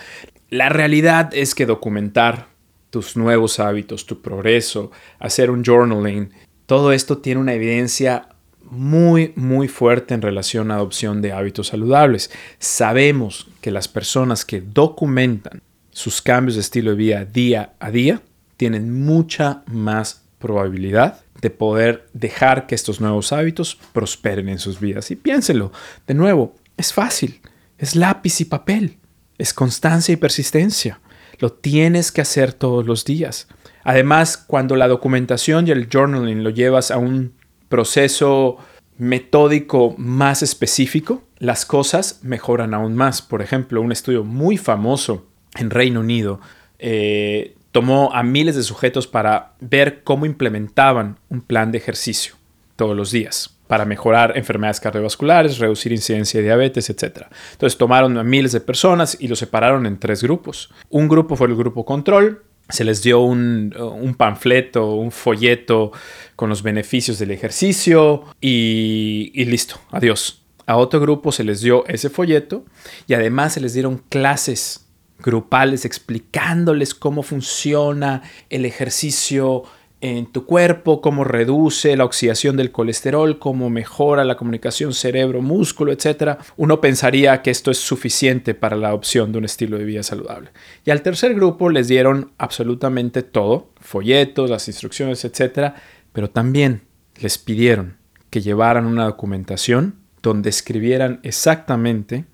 La 0.51 0.69
realidad 0.69 1.31
es 1.33 1.55
que 1.55 1.65
documentar 1.65 2.47
tus 2.91 3.17
nuevos 3.17 3.59
hábitos, 3.59 4.07
tu 4.07 4.21
progreso, 4.21 4.93
hacer 5.19 5.51
un 5.51 5.65
journaling, 5.65 6.31
todo 6.67 6.93
esto 6.93 7.19
tiene 7.19 7.41
una 7.41 7.55
evidencia 7.55 8.29
muy, 8.71 9.33
muy 9.35 9.67
fuerte 9.67 10.13
en 10.13 10.23
relación 10.23 10.71
a 10.71 10.75
adopción 10.75 11.23
de 11.23 11.33
hábitos 11.33 11.69
saludables. 11.69 12.31
Sabemos 12.59 13.49
que 13.63 13.71
las 13.71 13.89
personas 13.89 14.45
que 14.45 14.61
documentan 14.61 15.63
sus 15.91 16.21
cambios 16.21 16.57
de 16.57 16.61
estilo 16.61 16.91
de 16.91 16.97
vida 16.97 17.25
día 17.25 17.73
a 17.81 17.91
día 17.91 18.21
tienen 18.59 19.05
mucha 19.05 19.63
más 19.67 20.23
probabilidad 20.39 21.26
de 21.41 21.51
poder 21.51 22.07
dejar 22.13 22.67
que 22.67 22.75
estos 22.75 23.01
nuevos 23.01 23.33
hábitos 23.33 23.79
prosperen 23.93 24.49
en 24.49 24.59
sus 24.59 24.81
vidas. 24.81 25.11
Y 25.11 25.17
piénsenlo, 25.17 25.73
de 26.07 26.15
nuevo, 26.15 26.55
es 26.77 26.93
fácil, 26.93 27.41
es 27.79 27.97
lápiz 27.97 28.41
y 28.41 28.45
papel, 28.45 28.99
es 29.39 29.53
constancia 29.53 30.13
y 30.13 30.17
persistencia. 30.17 31.01
Lo 31.39 31.53
tienes 31.53 32.13
que 32.13 32.23
hacer 32.23 32.53
todos 32.53 32.87
los 32.87 33.05
días. 33.05 33.49
Además, 33.85 34.37
cuando 34.37 34.77
la 34.77 34.89
documentación 34.89 35.69
y 35.69 35.71
el 35.71 35.89
journaling 35.93 36.43
lo 36.43 36.51
llevas 36.51 36.91
a 36.91 36.99
un 36.99 37.35
proceso 37.69 38.59
metódico 38.99 39.95
más 39.99 40.43
específico, 40.43 41.23
las 41.39 41.67
cosas 41.67 42.21
mejoran 42.23 42.73
aún 42.73 42.97
más. 42.97 43.21
Por 43.21 43.43
ejemplo, 43.43 43.83
un 43.83 43.93
estudio 43.93 44.25
muy 44.25 44.57
famoso 44.57 45.27
en 45.57 45.71
Reino 45.71 46.01
Unido 46.01 46.41
eh, 46.79 47.56
tomó 47.77 48.11
a 48.15 48.23
miles 48.23 48.57
de 48.57 48.63
sujetos 48.63 49.07
para 49.07 49.53
ver 49.61 50.03
cómo 50.03 50.25
implementaban 50.25 51.19
un 51.29 51.43
plan 51.43 51.73
de 51.73 51.77
ejercicio 51.77 52.35
todos 52.75 52.97
los 52.97 53.11
días 53.11 53.55
para 53.67 53.85
mejorar 53.85 54.33
enfermedades 54.39 54.81
cardiovasculares, 54.81 55.59
reducir 55.59 55.93
incidencia 55.93 56.41
de 56.41 56.47
diabetes, 56.47 56.89
etc. 56.89 57.27
Entonces 57.53 57.77
tomaron 57.77 58.17
a 58.17 58.25
miles 58.25 58.53
de 58.53 58.63
personas 58.63 59.19
y 59.21 59.29
los 59.29 59.41
separaron 59.41 59.85
en 59.85 59.99
tres 59.99 60.23
grupos. 60.23 60.73
Un 60.89 61.07
grupo 61.07 61.37
fue 61.37 61.49
el 61.49 61.55
grupo 61.55 61.85
control, 61.85 62.45
se 62.71 62.83
les 62.83 63.03
dio 63.03 63.21
un, 63.21 63.75
un, 63.79 64.15
panfleto, 64.15 64.95
un 64.95 65.11
folleto 65.11 65.93
con 66.35 66.49
los 66.49 66.63
beneficios 66.63 67.19
del 67.19 67.31
ejercicio 67.31 68.25
y, 68.41 69.33
y, 69.35 69.45
listo, 69.45 69.79
adiós. 69.91 70.47
A 70.65 70.79
otro 70.79 70.99
grupo 70.99 71.31
se 71.31 71.45
les 71.45 71.61
dio 71.61 71.87
ese 71.89 72.09
folleto 72.09 72.65
y 73.07 73.13
además 73.13 73.53
se 73.53 73.61
les 73.61 73.75
dieron 73.75 73.99
clases 74.09 74.86
grupales 75.19 75.85
explicándoles 75.85 76.95
cómo 76.95 77.23
funciona 77.23 78.23
el 78.51 78.65
ejercicio 78.65 79.65
en 80.01 80.27
tu 80.27 80.45
cuerpo, 80.45 81.01
cómo 81.01 81.25
reduce 81.25 81.97
la 81.97 82.05
oxidación 82.05 82.57
del 82.57 82.71
colesterol, 82.71 83.39
cómo 83.39 83.71
mejora 83.71 84.25
la 84.25 84.37
comunicación 84.37 84.93
cerebro-músculo, 84.93 85.91
etc. 85.91 86.39
Uno 86.57 86.81
pensaría 86.81 87.41
que 87.41 87.51
esto 87.51 87.71
es 87.71 87.79
suficiente 87.79 88.55
para 88.55 88.77
la 88.77 88.89
adopción 88.89 89.33
de 89.33 89.39
un 89.39 89.47
estilo 89.47 89.79
de 89.79 89.85
vida 89.85 90.03
saludable. 90.03 90.51
Y 90.85 90.91
al 90.91 91.03
tercer 91.03 91.35
grupo 91.35 91.71
les 91.71 91.89
dieron 91.89 92.33
absolutamente 92.37 93.23
todo, 93.23 93.71
folletos, 93.81 94.51
las 94.51 94.69
instrucciones, 94.69 95.25
etc. 95.25 95.73
Pero 96.13 96.29
también 96.31 96.83
les 97.21 97.39
pidieron 97.39 97.97
que 98.29 98.43
llevaran 98.43 98.87
una 98.87 99.07
documentación 99.07 99.97
donde 100.21 100.51
escribieran 100.51 101.21
exactamente 101.23 102.27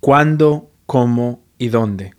cuándo, 0.00 0.70
cómo 0.86 1.42
y 1.58 1.68
dónde 1.68 2.17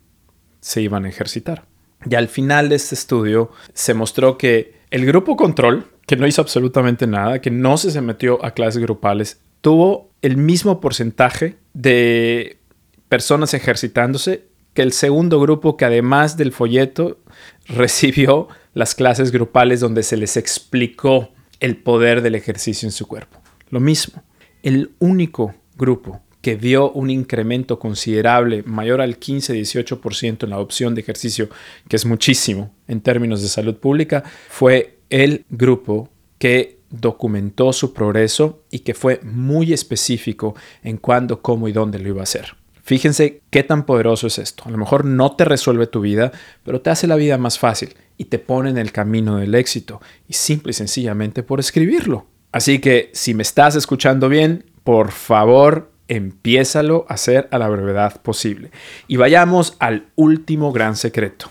se 0.59 0.81
iban 0.81 1.05
a 1.05 1.09
ejercitar. 1.09 1.65
Y 2.09 2.15
al 2.15 2.27
final 2.27 2.69
de 2.69 2.75
este 2.75 2.95
estudio 2.95 3.51
se 3.73 3.93
mostró 3.93 4.37
que 4.37 4.79
el 4.91 5.05
grupo 5.05 5.35
control, 5.35 5.87
que 6.05 6.15
no 6.15 6.27
hizo 6.27 6.41
absolutamente 6.41 7.07
nada, 7.07 7.41
que 7.41 7.51
no 7.51 7.77
se 7.77 7.99
metió 8.01 8.43
a 8.43 8.51
clases 8.51 8.81
grupales, 8.81 9.39
tuvo 9.61 10.09
el 10.21 10.37
mismo 10.37 10.79
porcentaje 10.79 11.57
de 11.73 12.57
personas 13.09 13.53
ejercitándose 13.53 14.45
que 14.73 14.81
el 14.81 14.93
segundo 14.93 15.39
grupo 15.39 15.77
que 15.77 15.85
además 15.85 16.37
del 16.37 16.51
folleto 16.51 17.19
recibió 17.67 18.47
las 18.73 18.95
clases 18.95 19.31
grupales 19.31 19.79
donde 19.79 20.03
se 20.03 20.17
les 20.17 20.37
explicó 20.37 21.31
el 21.59 21.75
poder 21.75 22.21
del 22.21 22.35
ejercicio 22.35 22.87
en 22.87 22.91
su 22.91 23.07
cuerpo. 23.07 23.41
Lo 23.69 23.79
mismo, 23.79 24.23
el 24.63 24.91
único 24.99 25.53
grupo 25.75 26.21
que 26.41 26.55
vio 26.55 26.91
un 26.91 27.09
incremento 27.09 27.79
considerable 27.79 28.63
mayor 28.63 29.01
al 29.01 29.19
15-18% 29.19 30.43
en 30.43 30.49
la 30.49 30.55
adopción 30.55 30.95
de 30.95 31.01
ejercicio, 31.01 31.49
que 31.87 31.95
es 31.95 32.05
muchísimo 32.05 32.73
en 32.87 33.01
términos 33.01 33.41
de 33.41 33.49
salud 33.49 33.75
pública, 33.75 34.23
fue 34.49 34.99
el 35.09 35.45
grupo 35.49 36.09
que 36.37 36.79
documentó 36.89 37.73
su 37.73 37.93
progreso 37.93 38.63
y 38.71 38.79
que 38.79 38.93
fue 38.93 39.19
muy 39.23 39.73
específico 39.73 40.55
en 40.83 40.97
cuándo, 40.97 41.41
cómo 41.41 41.67
y 41.67 41.71
dónde 41.71 41.99
lo 41.99 42.09
iba 42.09 42.21
a 42.21 42.23
hacer. 42.23 42.55
Fíjense 42.81 43.41
qué 43.51 43.61
tan 43.61 43.85
poderoso 43.85 44.25
es 44.25 44.39
esto. 44.39 44.63
A 44.65 44.71
lo 44.71 44.77
mejor 44.77 45.05
no 45.05 45.35
te 45.35 45.45
resuelve 45.45 45.85
tu 45.85 46.01
vida, 46.01 46.31
pero 46.63 46.81
te 46.81 46.89
hace 46.89 47.05
la 47.05 47.17
vida 47.17 47.37
más 47.37 47.59
fácil 47.59 47.93
y 48.17 48.25
te 48.25 48.39
pone 48.39 48.71
en 48.71 48.79
el 48.79 48.91
camino 48.91 49.37
del 49.37 49.53
éxito, 49.53 50.01
y 50.27 50.33
simple 50.33 50.71
y 50.71 50.73
sencillamente 50.73 51.43
por 51.43 51.59
escribirlo. 51.59 52.25
Así 52.51 52.79
que 52.79 53.11
si 53.13 53.35
me 53.35 53.43
estás 53.43 53.75
escuchando 53.75 54.27
bien, 54.27 54.65
por 54.83 55.11
favor, 55.11 55.88
empiézalo 56.09 57.05
a 57.07 57.13
hacer 57.13 57.47
a 57.51 57.57
la 57.57 57.69
brevedad 57.69 58.21
posible. 58.21 58.71
Y 59.07 59.15
vayamos 59.15 59.77
al 59.79 60.07
último 60.15 60.73
gran 60.73 60.97
secreto. 60.97 61.49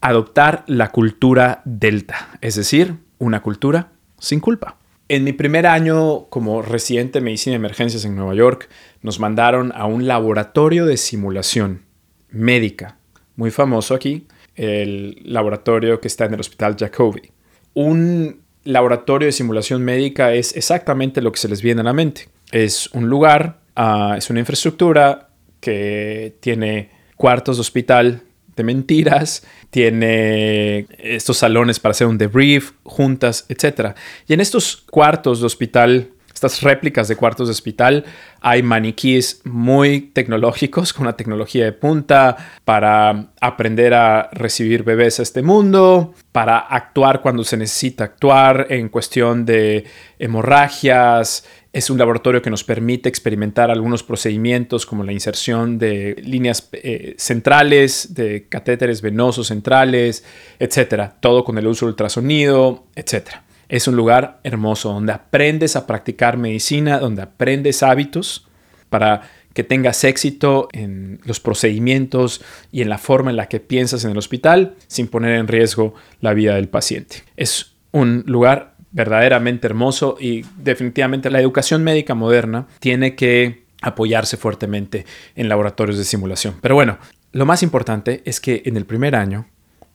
Adoptar 0.00 0.64
la 0.66 0.90
cultura 0.90 1.62
delta, 1.64 2.36
es 2.40 2.56
decir, 2.56 2.96
una 3.18 3.40
cultura 3.42 3.92
sin 4.18 4.40
culpa. 4.40 4.78
En 5.08 5.22
mi 5.24 5.32
primer 5.32 5.66
año 5.66 6.24
como 6.28 6.62
residente 6.62 7.20
de 7.20 7.24
medicina 7.24 7.52
de 7.52 7.58
emergencias 7.58 8.04
en 8.04 8.16
Nueva 8.16 8.34
York, 8.34 8.68
nos 9.02 9.20
mandaron 9.20 9.70
a 9.76 9.84
un 9.84 10.08
laboratorio 10.08 10.86
de 10.86 10.96
simulación 10.96 11.82
médica, 12.30 12.96
muy 13.36 13.50
famoso 13.50 13.94
aquí, 13.94 14.26
el 14.56 15.20
laboratorio 15.24 16.00
que 16.00 16.08
está 16.08 16.24
en 16.24 16.34
el 16.34 16.40
Hospital 16.40 16.76
Jacobi. 16.78 17.30
Un 17.74 18.40
laboratorio 18.64 19.26
de 19.26 19.32
simulación 19.32 19.82
médica 19.82 20.32
es 20.32 20.56
exactamente 20.56 21.20
lo 21.20 21.30
que 21.32 21.40
se 21.40 21.48
les 21.48 21.62
viene 21.62 21.82
a 21.82 21.84
la 21.84 21.92
mente 21.92 22.28
es 22.52 22.88
un 22.92 23.08
lugar, 23.08 23.60
ah, 23.74 24.14
es 24.16 24.30
una 24.30 24.40
infraestructura 24.40 25.30
que 25.60 26.36
tiene 26.40 26.90
cuartos 27.16 27.56
de 27.56 27.62
hospital 27.62 28.22
de 28.54 28.64
mentiras, 28.64 29.44
tiene 29.70 30.86
estos 30.98 31.38
salones 31.38 31.80
para 31.80 31.92
hacer 31.92 32.06
un 32.06 32.18
debrief, 32.18 32.72
juntas, 32.84 33.46
etc. 33.48 33.96
Y 34.28 34.34
en 34.34 34.40
estos 34.40 34.76
cuartos 34.76 35.40
de 35.40 35.46
hospital 35.46 36.12
estas 36.42 36.62
réplicas 36.62 37.06
de 37.06 37.14
cuartos 37.14 37.46
de 37.46 37.52
hospital, 37.52 38.04
hay 38.40 38.64
maniquíes 38.64 39.42
muy 39.44 40.00
tecnológicos 40.00 40.92
con 40.92 41.02
una 41.02 41.16
tecnología 41.16 41.64
de 41.64 41.72
punta 41.72 42.36
para 42.64 43.28
aprender 43.40 43.94
a 43.94 44.28
recibir 44.32 44.82
bebés 44.82 45.20
a 45.20 45.22
este 45.22 45.42
mundo, 45.42 46.14
para 46.32 46.58
actuar 46.58 47.20
cuando 47.20 47.44
se 47.44 47.56
necesita 47.56 48.04
actuar 48.04 48.66
en 48.70 48.88
cuestión 48.88 49.44
de 49.44 49.84
hemorragias. 50.18 51.46
Es 51.72 51.88
un 51.88 51.96
laboratorio 51.96 52.42
que 52.42 52.50
nos 52.50 52.64
permite 52.64 53.08
experimentar 53.08 53.70
algunos 53.70 54.02
procedimientos 54.02 54.84
como 54.84 55.04
la 55.04 55.12
inserción 55.12 55.78
de 55.78 56.16
líneas 56.22 56.68
eh, 56.72 57.14
centrales, 57.16 58.14
de 58.14 58.46
catéteres 58.48 59.00
venosos 59.00 59.48
centrales, 59.48 60.22
etcétera. 60.58 61.16
Todo 61.20 61.44
con 61.44 61.56
el 61.56 61.66
uso 61.66 61.86
de 61.86 61.92
ultrasonido, 61.92 62.84
etcétera. 62.94 63.44
Es 63.70 63.88
un 63.88 63.96
lugar 63.96 64.40
hermoso 64.44 64.92
donde 64.92 65.12
aprendes 65.12 65.74
a 65.76 65.86
practicar 65.86 66.36
medicina, 66.36 66.98
donde 66.98 67.22
aprendes 67.22 67.82
hábitos 67.82 68.46
para 68.90 69.22
que 69.54 69.64
tengas 69.64 70.04
éxito 70.04 70.68
en 70.72 71.20
los 71.24 71.40
procedimientos 71.40 72.42
y 72.70 72.82
en 72.82 72.90
la 72.90 72.98
forma 72.98 73.30
en 73.30 73.36
la 73.36 73.48
que 73.48 73.60
piensas 73.60 74.04
en 74.04 74.10
el 74.10 74.18
hospital 74.18 74.74
sin 74.88 75.08
poner 75.08 75.36
en 75.36 75.48
riesgo 75.48 75.94
la 76.20 76.34
vida 76.34 76.56
del 76.56 76.68
paciente. 76.68 77.22
Es 77.36 77.72
un 77.92 78.24
lugar 78.26 78.71
verdaderamente 78.92 79.66
hermoso 79.66 80.16
y 80.20 80.44
definitivamente 80.58 81.30
la 81.30 81.40
educación 81.40 81.82
médica 81.82 82.14
moderna 82.14 82.66
tiene 82.78 83.14
que 83.16 83.64
apoyarse 83.80 84.36
fuertemente 84.36 85.06
en 85.34 85.48
laboratorios 85.48 85.98
de 85.98 86.04
simulación. 86.04 86.56
Pero 86.60 86.74
bueno, 86.74 86.98
lo 87.32 87.46
más 87.46 87.62
importante 87.62 88.22
es 88.24 88.40
que 88.40 88.62
en 88.66 88.76
el 88.76 88.84
primer 88.84 89.16
año 89.16 89.46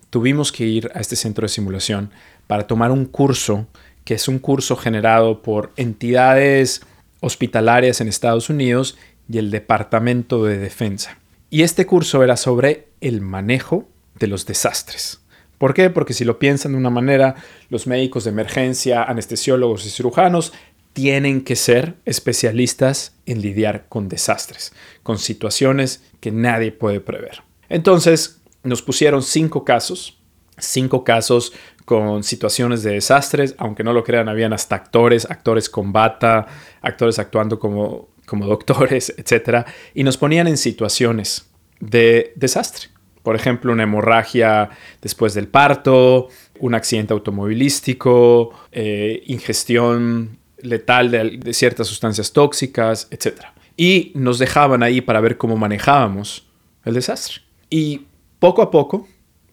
tuvimos 0.09 0.51
que 0.51 0.65
ir 0.65 0.91
a 0.93 0.99
este 0.99 1.15
centro 1.15 1.43
de 1.43 1.49
simulación 1.49 2.11
para 2.47 2.67
tomar 2.67 2.91
un 2.91 3.05
curso 3.05 3.67
que 4.03 4.13
es 4.13 4.27
un 4.27 4.39
curso 4.39 4.77
generado 4.77 5.41
por 5.41 5.73
entidades 5.75 6.81
hospitalarias 7.19 7.99
en 7.99 8.07
Estados 8.07 8.49
Unidos 8.49 8.97
y 9.29 9.37
el 9.37 9.51
Departamento 9.51 10.45
de 10.45 10.57
Defensa. 10.57 11.17
Y 11.49 11.63
este 11.63 11.85
curso 11.85 12.23
era 12.23 12.37
sobre 12.37 12.87
el 13.01 13.21
manejo 13.21 13.87
de 14.17 14.27
los 14.27 14.45
desastres. 14.45 15.21
¿Por 15.57 15.73
qué? 15.73 15.89
Porque 15.89 16.13
si 16.13 16.23
lo 16.23 16.39
piensan 16.39 16.73
de 16.73 16.77
una 16.77 16.89
manera, 16.89 17.35
los 17.69 17.87
médicos 17.87 18.23
de 18.23 18.29
emergencia, 18.31 19.03
anestesiólogos 19.03 19.85
y 19.85 19.89
cirujanos 19.89 20.53
tienen 20.93 21.41
que 21.43 21.55
ser 21.55 21.95
especialistas 22.05 23.15
en 23.25 23.41
lidiar 23.41 23.85
con 23.87 24.09
desastres, 24.09 24.73
con 25.03 25.19
situaciones 25.19 26.03
que 26.19 26.31
nadie 26.31 26.71
puede 26.71 26.99
prever. 26.99 27.43
Entonces, 27.69 28.41
nos 28.63 28.81
pusieron 28.81 29.21
cinco 29.21 29.63
casos, 29.63 30.17
cinco 30.57 31.03
casos 31.03 31.53
con 31.85 32.23
situaciones 32.23 32.83
de 32.83 32.93
desastres, 32.93 33.55
aunque 33.57 33.83
no 33.83 33.93
lo 33.93 34.03
crean, 34.03 34.27
habían 34.27 34.53
hasta 34.53 34.75
actores, 34.75 35.29
actores 35.29 35.69
con 35.69 35.93
bata, 35.93 36.47
actores 36.81 37.19
actuando 37.19 37.59
como, 37.59 38.09
como 38.25 38.45
doctores, 38.45 39.13
etc. 39.17 39.67
Y 39.93 40.03
nos 40.03 40.17
ponían 40.17 40.47
en 40.47 40.57
situaciones 40.57 41.47
de 41.79 42.33
desastre. 42.35 42.89
Por 43.27 43.35
ejemplo, 43.35 43.73
una 43.73 43.83
hemorragia 43.83 44.69
después 45.01 45.33
del 45.33 45.49
parto, 45.49 46.29
un 46.61 46.73
accidente 46.73 47.11
automovilístico, 47.11 48.51
eh, 48.71 49.21
ingestión 49.25 50.37
letal 50.59 51.11
de, 51.11 51.53
ciertas 51.53 51.87
sustancias 51.87 52.31
tóxicas, 52.31 53.09
etc. 53.11 53.47
Y 53.75 54.13
nos 54.15 54.39
dejaban 54.39 54.81
ahí 54.81 55.01
para 55.01 55.19
ver 55.19 55.35
cómo 55.35 55.57
manejábamos 55.57 56.47
el 56.85 56.93
desastre. 56.93 57.41
Y 57.69 58.05
poco 58.39 58.61
a 58.61 58.71
poco, 58.71 59.09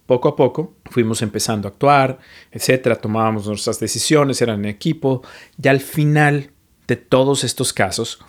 poco 0.07 0.29
a 0.29 0.37
poco, 0.37 0.77
fuimos 0.85 1.21
empezando 1.21 1.67
a 1.67 1.73
actuar, 1.73 2.21
etc. 2.53 2.97
Tomábamos 3.03 3.49
nuestras 3.49 3.81
decisiones, 3.81 4.41
eran 4.41 4.61
en 4.61 4.67
equipo. 4.67 5.23
Y 5.61 5.67
al 5.67 5.81
final 5.81 6.53
de 6.87 6.95
todos 6.95 7.43
estos 7.43 7.73
casos, 7.73 8.21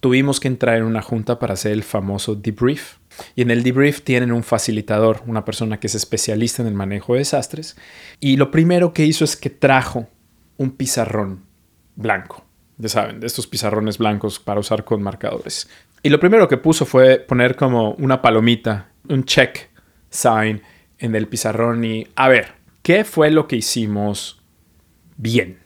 tuvimos 0.00 0.40
que 0.40 0.48
entrar 0.48 0.78
en 0.78 0.84
una 0.84 1.02
junta 1.02 1.38
para 1.38 1.52
hacer 1.52 1.72
el 1.72 1.82
famoso 1.82 2.34
debrief. 2.34 2.96
Y 3.34 3.42
en 3.42 3.50
el 3.50 3.62
debrief 3.62 4.02
tienen 4.02 4.32
un 4.32 4.42
facilitador, 4.42 5.22
una 5.26 5.44
persona 5.44 5.78
que 5.78 5.86
es 5.86 5.94
especialista 5.94 6.62
en 6.62 6.68
el 6.68 6.74
manejo 6.74 7.14
de 7.14 7.20
desastres. 7.20 7.76
Y 8.20 8.36
lo 8.36 8.50
primero 8.50 8.92
que 8.92 9.04
hizo 9.04 9.24
es 9.24 9.36
que 9.36 9.50
trajo 9.50 10.08
un 10.56 10.72
pizarrón 10.72 11.44
blanco. 11.96 12.44
Ya 12.78 12.88
saben, 12.88 13.20
de 13.20 13.26
estos 13.26 13.46
pizarrones 13.46 13.98
blancos 13.98 14.38
para 14.40 14.60
usar 14.60 14.84
con 14.84 15.02
marcadores. 15.02 15.68
Y 16.02 16.10
lo 16.10 16.20
primero 16.20 16.48
que 16.48 16.56
puso 16.56 16.84
fue 16.84 17.18
poner 17.18 17.56
como 17.56 17.92
una 17.92 18.20
palomita, 18.20 18.90
un 19.08 19.24
check 19.24 19.70
sign 20.10 20.62
en 20.98 21.14
el 21.14 21.28
pizarrón 21.28 21.84
y 21.84 22.06
a 22.14 22.28
ver, 22.28 22.52
¿qué 22.82 23.04
fue 23.04 23.30
lo 23.30 23.48
que 23.48 23.56
hicimos 23.56 24.42
bien? 25.16 25.63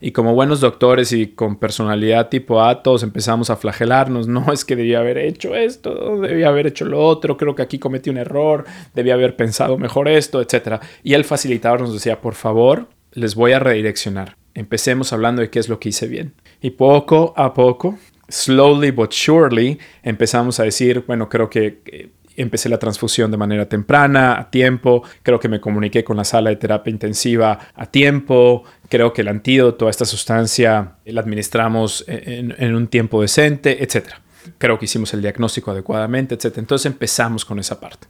Y 0.00 0.12
como 0.12 0.34
buenos 0.34 0.60
doctores 0.60 1.12
y 1.12 1.28
con 1.28 1.56
personalidad 1.56 2.28
tipo 2.28 2.62
A, 2.62 2.82
todos 2.82 3.02
empezamos 3.02 3.50
a 3.50 3.56
flagelarnos, 3.56 4.26
no 4.28 4.46
es 4.52 4.64
que 4.64 4.76
debía 4.76 5.00
haber 5.00 5.18
hecho 5.18 5.54
esto, 5.54 6.20
debía 6.20 6.48
haber 6.48 6.66
hecho 6.66 6.84
lo 6.84 7.04
otro, 7.04 7.36
creo 7.36 7.54
que 7.54 7.62
aquí 7.62 7.78
cometí 7.78 8.10
un 8.10 8.18
error, 8.18 8.64
debía 8.94 9.14
haber 9.14 9.36
pensado 9.36 9.78
mejor 9.78 10.08
esto, 10.08 10.40
etc. 10.40 10.82
Y 11.02 11.14
el 11.14 11.24
facilitador 11.24 11.80
nos 11.80 11.92
decía, 11.92 12.20
por 12.20 12.34
favor, 12.34 12.88
les 13.12 13.34
voy 13.34 13.52
a 13.52 13.58
redireccionar. 13.58 14.36
Empecemos 14.54 15.12
hablando 15.12 15.42
de 15.42 15.50
qué 15.50 15.58
es 15.58 15.68
lo 15.68 15.80
que 15.80 15.88
hice 15.88 16.06
bien. 16.06 16.34
Y 16.60 16.70
poco 16.70 17.34
a 17.36 17.54
poco, 17.54 17.98
slowly 18.28 18.90
but 18.90 19.12
surely, 19.12 19.78
empezamos 20.02 20.60
a 20.60 20.64
decir, 20.64 21.04
bueno, 21.06 21.28
creo 21.28 21.50
que 21.50 22.12
empecé 22.36 22.68
la 22.68 22.78
transfusión 22.78 23.30
de 23.30 23.36
manera 23.36 23.68
temprana, 23.68 24.38
a 24.38 24.50
tiempo, 24.50 25.02
creo 25.22 25.38
que 25.38 25.48
me 25.48 25.60
comuniqué 25.60 26.04
con 26.04 26.16
la 26.16 26.24
sala 26.24 26.50
de 26.50 26.56
terapia 26.56 26.90
intensiva 26.90 27.58
a 27.74 27.86
tiempo, 27.86 28.64
creo 28.88 29.12
que 29.12 29.22
el 29.22 29.28
antídoto 29.28 29.86
a 29.86 29.90
esta 29.90 30.04
sustancia 30.04 30.96
la 31.04 31.20
administramos 31.20 32.04
en, 32.06 32.74
un 32.74 32.88
tiempo 32.88 33.20
decente, 33.20 33.82
etc. 33.82 34.08
Creo 34.58 34.78
que 34.78 34.84
hicimos 34.84 35.14
el 35.14 35.22
diagnóstico 35.22 35.70
adecuadamente, 35.70 36.34
etc. 36.34 36.58
Entonces 36.58 36.86
empezamos 36.86 37.44
con 37.44 37.58
esa 37.58 37.80
parte. 37.80 38.06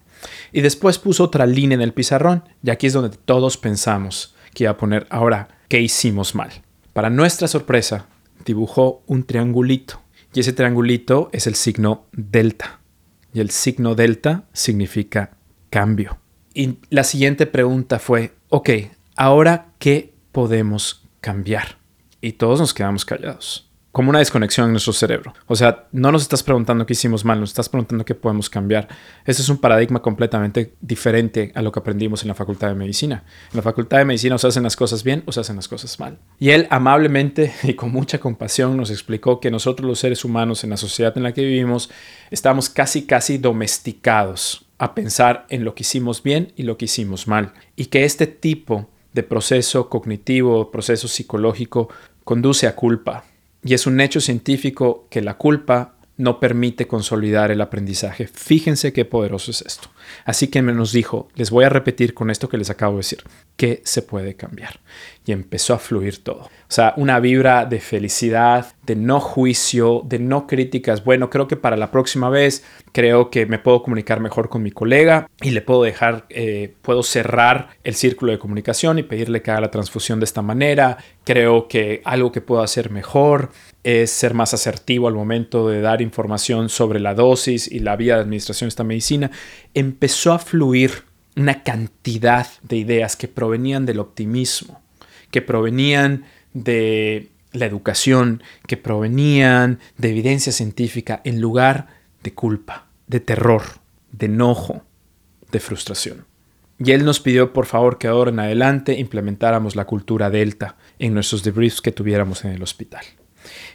Y 0.53 0.63
después 0.63 0.99
puso 0.99 1.25
otra 1.25 1.47
línea 1.47 1.77
en 1.77 1.83
el 1.83 1.93
pizarrón 1.93 2.45
y 2.63 2.71
aquí 2.71 2.87
es 2.87 2.93
donde 2.93 3.17
todos 3.17 3.57
pensamos 3.57 4.35
que 4.55 4.65
iba 4.65 4.73
a 4.73 4.77
poner 4.77 5.07
ahora 5.11 5.49
qué 5.69 5.81
hicimos 5.81 6.35
mal. 6.35 6.51
Para 6.93 7.11
nuestra 7.11 7.49
sorpresa, 7.49 8.07
dibujó 8.45 9.03
un 9.07 9.25
triangulito 9.25 10.01
y 10.33 10.41
ese 10.41 10.53
triangulito 10.53 11.29
es 11.33 11.47
el 11.47 11.55
signo 11.55 12.07
delta 12.13 12.81
y 13.35 13.41
el 13.41 13.51
signo 13.51 13.95
delta 13.95 14.45
significa 14.55 15.37
cambio. 15.69 16.19
Y 16.55 16.79
la 16.89 17.05
siguiente 17.05 17.47
pregunta 17.47 17.99
fue, 17.99 18.33
ok, 18.49 18.71
ahora 19.17 19.73
qué 19.79 20.15
podemos 20.33 21.05
cambiar? 21.21 21.79
Y 22.21 22.33
todos 22.33 22.61
nos 22.61 22.73
quedamos 22.73 23.05
callados 23.05 23.69
como 23.95 24.11
una 24.11 24.19
desconexión 24.19 24.67
en 24.67 24.73
nuestro 24.73 24.93
cerebro. 24.93 25.35
O 25.47 25.55
sea, 25.55 25.87
no 25.93 26.11
nos 26.11 26.23
estás 26.23 26.43
preguntando 26.43 26.85
qué 26.85 26.95
hicimos 26.95 27.25
mal, 27.25 27.39
nos 27.39 27.51
estás 27.51 27.69
preguntando 27.69 28.05
qué 28.05 28.17
podemos 28.17 28.51
cambiar. 28.51 28.89
Ese 29.25 29.41
es 29.41 29.49
un 29.49 29.59
paradigma 29.59 30.03
completamente 30.03 30.75
diferente 30.81 31.53
a 31.55 31.63
lo 31.63 31.71
que 31.71 31.79
aprendimos 31.79 32.23
en 32.23 32.29
la 32.29 32.35
Facultad 32.35 32.67
de 32.67 32.75
Medicina. 32.75 33.23
En 33.53 33.57
la 33.57 33.63
Facultad 33.63 33.99
de 33.99 34.05
Medicina 34.05 34.35
o 34.35 34.39
se 34.39 34.49
hacen 34.49 34.65
las 34.65 34.75
cosas 34.75 35.05
bien 35.05 35.23
o 35.27 35.31
se 35.31 35.39
hacen 35.39 35.55
las 35.55 35.69
cosas 35.69 36.01
mal. 36.01 36.19
Y 36.41 36.51
él 36.51 36.67
amablemente 36.71 37.55
y 37.63 37.75
con 37.75 37.93
mucha 37.93 38.19
compasión 38.19 38.77
nos 38.77 38.91
explicó 38.91 39.39
que 39.39 39.53
nosotros 39.53 39.87
los 39.87 40.01
seres 40.01 40.25
humanos 40.25 40.65
en 40.65 40.71
la 40.71 40.77
sociedad 40.77 41.17
en 41.17 41.23
la 41.23 41.33
que 41.33 41.45
vivimos 41.45 41.89
estamos 42.33 42.71
casi 42.71 43.07
casi 43.07 43.39
domesticados 43.39 44.67
a 44.79 44.97
pensar 44.97 45.47
en 45.51 45.63
lo 45.63 45.77
que 45.77 45.85
hicimos 45.85 46.21
bien 46.21 46.53
y 46.57 46.65
lo 46.65 46.77
que 46.79 46.87
hicimos 46.87 47.29
mal. 47.29 47.53
Y 47.77 47.87
que 47.87 48.05
este 48.05 48.27
tipo 48.27 48.89
de 49.13 49.23
proceso 49.23 49.89
cognitivo, 49.89 50.73
proceso 50.73 51.07
psicológico, 51.07 51.89
conduce 52.25 52.67
a 52.67 52.75
culpa 52.75 53.23
y 53.65 53.75
es 53.75 53.87
un 53.87 54.01
hecho 54.01 54.21
científico 54.21 55.09
que 55.11 55.23
la 55.23 55.35
culpa 55.35 55.95
no 56.17 56.39
permite 56.39 56.87
consolidar 56.87 57.51
el 57.51 57.61
aprendizaje. 57.61 58.29
Fíjense 58.29 58.93
qué 58.93 59.05
poderoso 59.05 59.51
es 59.51 59.63
esto. 59.63 59.89
Así 60.25 60.49
que 60.49 60.63
nos 60.63 60.93
dijo, 60.93 61.29
les 61.35 61.51
voy 61.51 61.65
a 61.65 61.69
repetir 61.69 62.15
con 62.15 62.31
esto 62.31 62.49
que 62.49 62.59
les 62.59 62.71
acabo 62.71 62.93
de 62.93 62.99
decir, 62.99 63.25
que 63.57 63.83
se 63.85 64.03
puede 64.03 64.35
cambiar. 64.35 64.81
Y 65.27 65.33
empezó 65.33 65.75
a 65.75 65.79
fluir 65.79 66.23
todo. 66.23 66.41
O 66.43 66.51
sea, 66.69 66.95
una 66.97 67.19
vibra 67.19 67.65
de 67.65 67.81
felicidad, 67.81 68.75
de 68.83 68.95
no 68.95 69.21
juicio, 69.21 70.03
de 70.05 70.19
no 70.19 70.47
críticas. 70.47 71.05
Bueno, 71.05 71.31
creo 71.31 71.49
que 71.49 71.57
para 71.57 71.77
la 71.77 71.91
próxima 71.91 72.29
vez 72.31 72.65
creo 72.93 73.31
que 73.31 73.47
me 73.47 73.59
puedo 73.59 73.83
comunicar 73.83 74.21
mejor 74.21 74.49
con 74.49 74.63
mi 74.63 74.71
colega 74.71 75.29
y 75.41 75.51
le 75.51 75.63
puedo 75.63 75.83
dejar, 75.83 76.27
eh, 76.29 76.75
puedo 76.83 77.03
cerrar 77.03 77.71
el 77.83 77.95
círculo 77.95 78.33
de 78.33 78.39
comunicación 78.39 78.99
y 78.99 79.03
pedirle 79.03 79.43
que 79.43 79.51
haga 79.51 79.63
la 79.63 79.71
transfusión 79.71 80.21
de 80.21 80.25
esta 80.25 80.43
manera. 80.43 80.99
Creo 81.25 81.69
que 81.69 82.03
algo 82.05 82.31
que 82.31 82.41
puedo 82.41 82.63
hacer 82.63 82.91
mejor 82.91 83.51
es 83.85 84.11
ser 84.11 84.35
más 84.35 84.55
asertivo 84.55 85.07
al 85.07 85.15
momento 85.15 85.69
de 85.69 85.81
dar 85.81 86.01
información 86.01 86.71
sobre 86.71 87.01
la 87.01 87.15
dosis 87.15 87.71
y 87.71 87.81
la 87.81 87.97
vía 87.97 88.17
de 88.17 88.23
administración 88.23 88.67
de 88.67 88.71
esta 88.71 88.85
medicina. 88.85 89.31
Empezó 89.75 90.33
a 90.33 90.39
fluir 90.39 91.05
una 91.37 91.63
cantidad 91.63 92.47
de 92.63 92.77
ideas 92.77 93.15
que 93.17 93.29
provenían 93.29 93.87
del 93.87 94.01
optimismo, 94.01 94.81
que 95.31 95.43
provenían 95.43 96.25
de 96.55 97.29
la 97.53 97.67
educación, 97.67 98.43
que 98.67 98.77
provenían 98.77 99.79
de 99.99 100.11
evidencia 100.11 100.53
científica 100.53 101.21
en 101.25 101.41
lugar 101.41 101.89
de 102.23 102.33
culpa, 102.33 102.87
de 103.07 103.21
terror, 103.21 103.63
de 104.13 104.27
enojo, 104.27 104.83
de 105.53 105.61
frustración. 105.61 106.25
Y 106.79 106.93
él 106.93 107.05
nos 107.05 107.21
pidió 107.21 107.53
por 107.53 107.67
favor 107.67 107.99
que 107.99 108.09
ahora 108.09 108.31
en 108.31 108.41
adelante 108.41 108.99
implementáramos 108.99 109.77
la 109.77 109.85
cultura 109.85 110.31
delta 110.31 110.77
en 110.99 111.15
nuestros 111.15 111.45
debriefs 111.45 111.81
que 111.81 111.93
tuviéramos 111.93 112.45
en 112.45 112.53
el 112.53 112.63
hospital. 112.63 113.05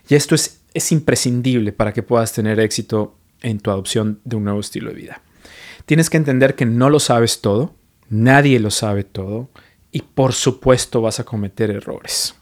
Y 0.08 0.16
esto 0.16 0.36
es, 0.36 0.62
es 0.74 0.92
imprescindible 0.92 1.72
para 1.72 1.94
que 1.94 2.04
puedas 2.04 2.34
tener 2.34 2.60
éxito 2.60 3.18
en 3.42 3.60
tu 3.60 3.72
adopción 3.72 4.20
de 4.24 4.36
un 4.36 4.44
nuevo 4.44 4.60
estilo 4.60 4.90
de 4.90 4.96
vida. 4.96 5.22
Tienes 5.86 6.10
que 6.10 6.18
entender 6.18 6.56
que 6.56 6.66
no 6.66 6.90
lo 6.90 7.00
sabes 7.00 7.42
todo, 7.42 7.76
nadie 8.10 8.60
lo 8.60 8.72
sabe 8.72 9.04
todo 9.04 9.50
y 9.92 10.02
por 10.02 10.34
supuesto 10.34 11.02
vas 11.02 11.20
a 11.20 11.24
cometer 11.24 11.72
errores. 11.72 12.36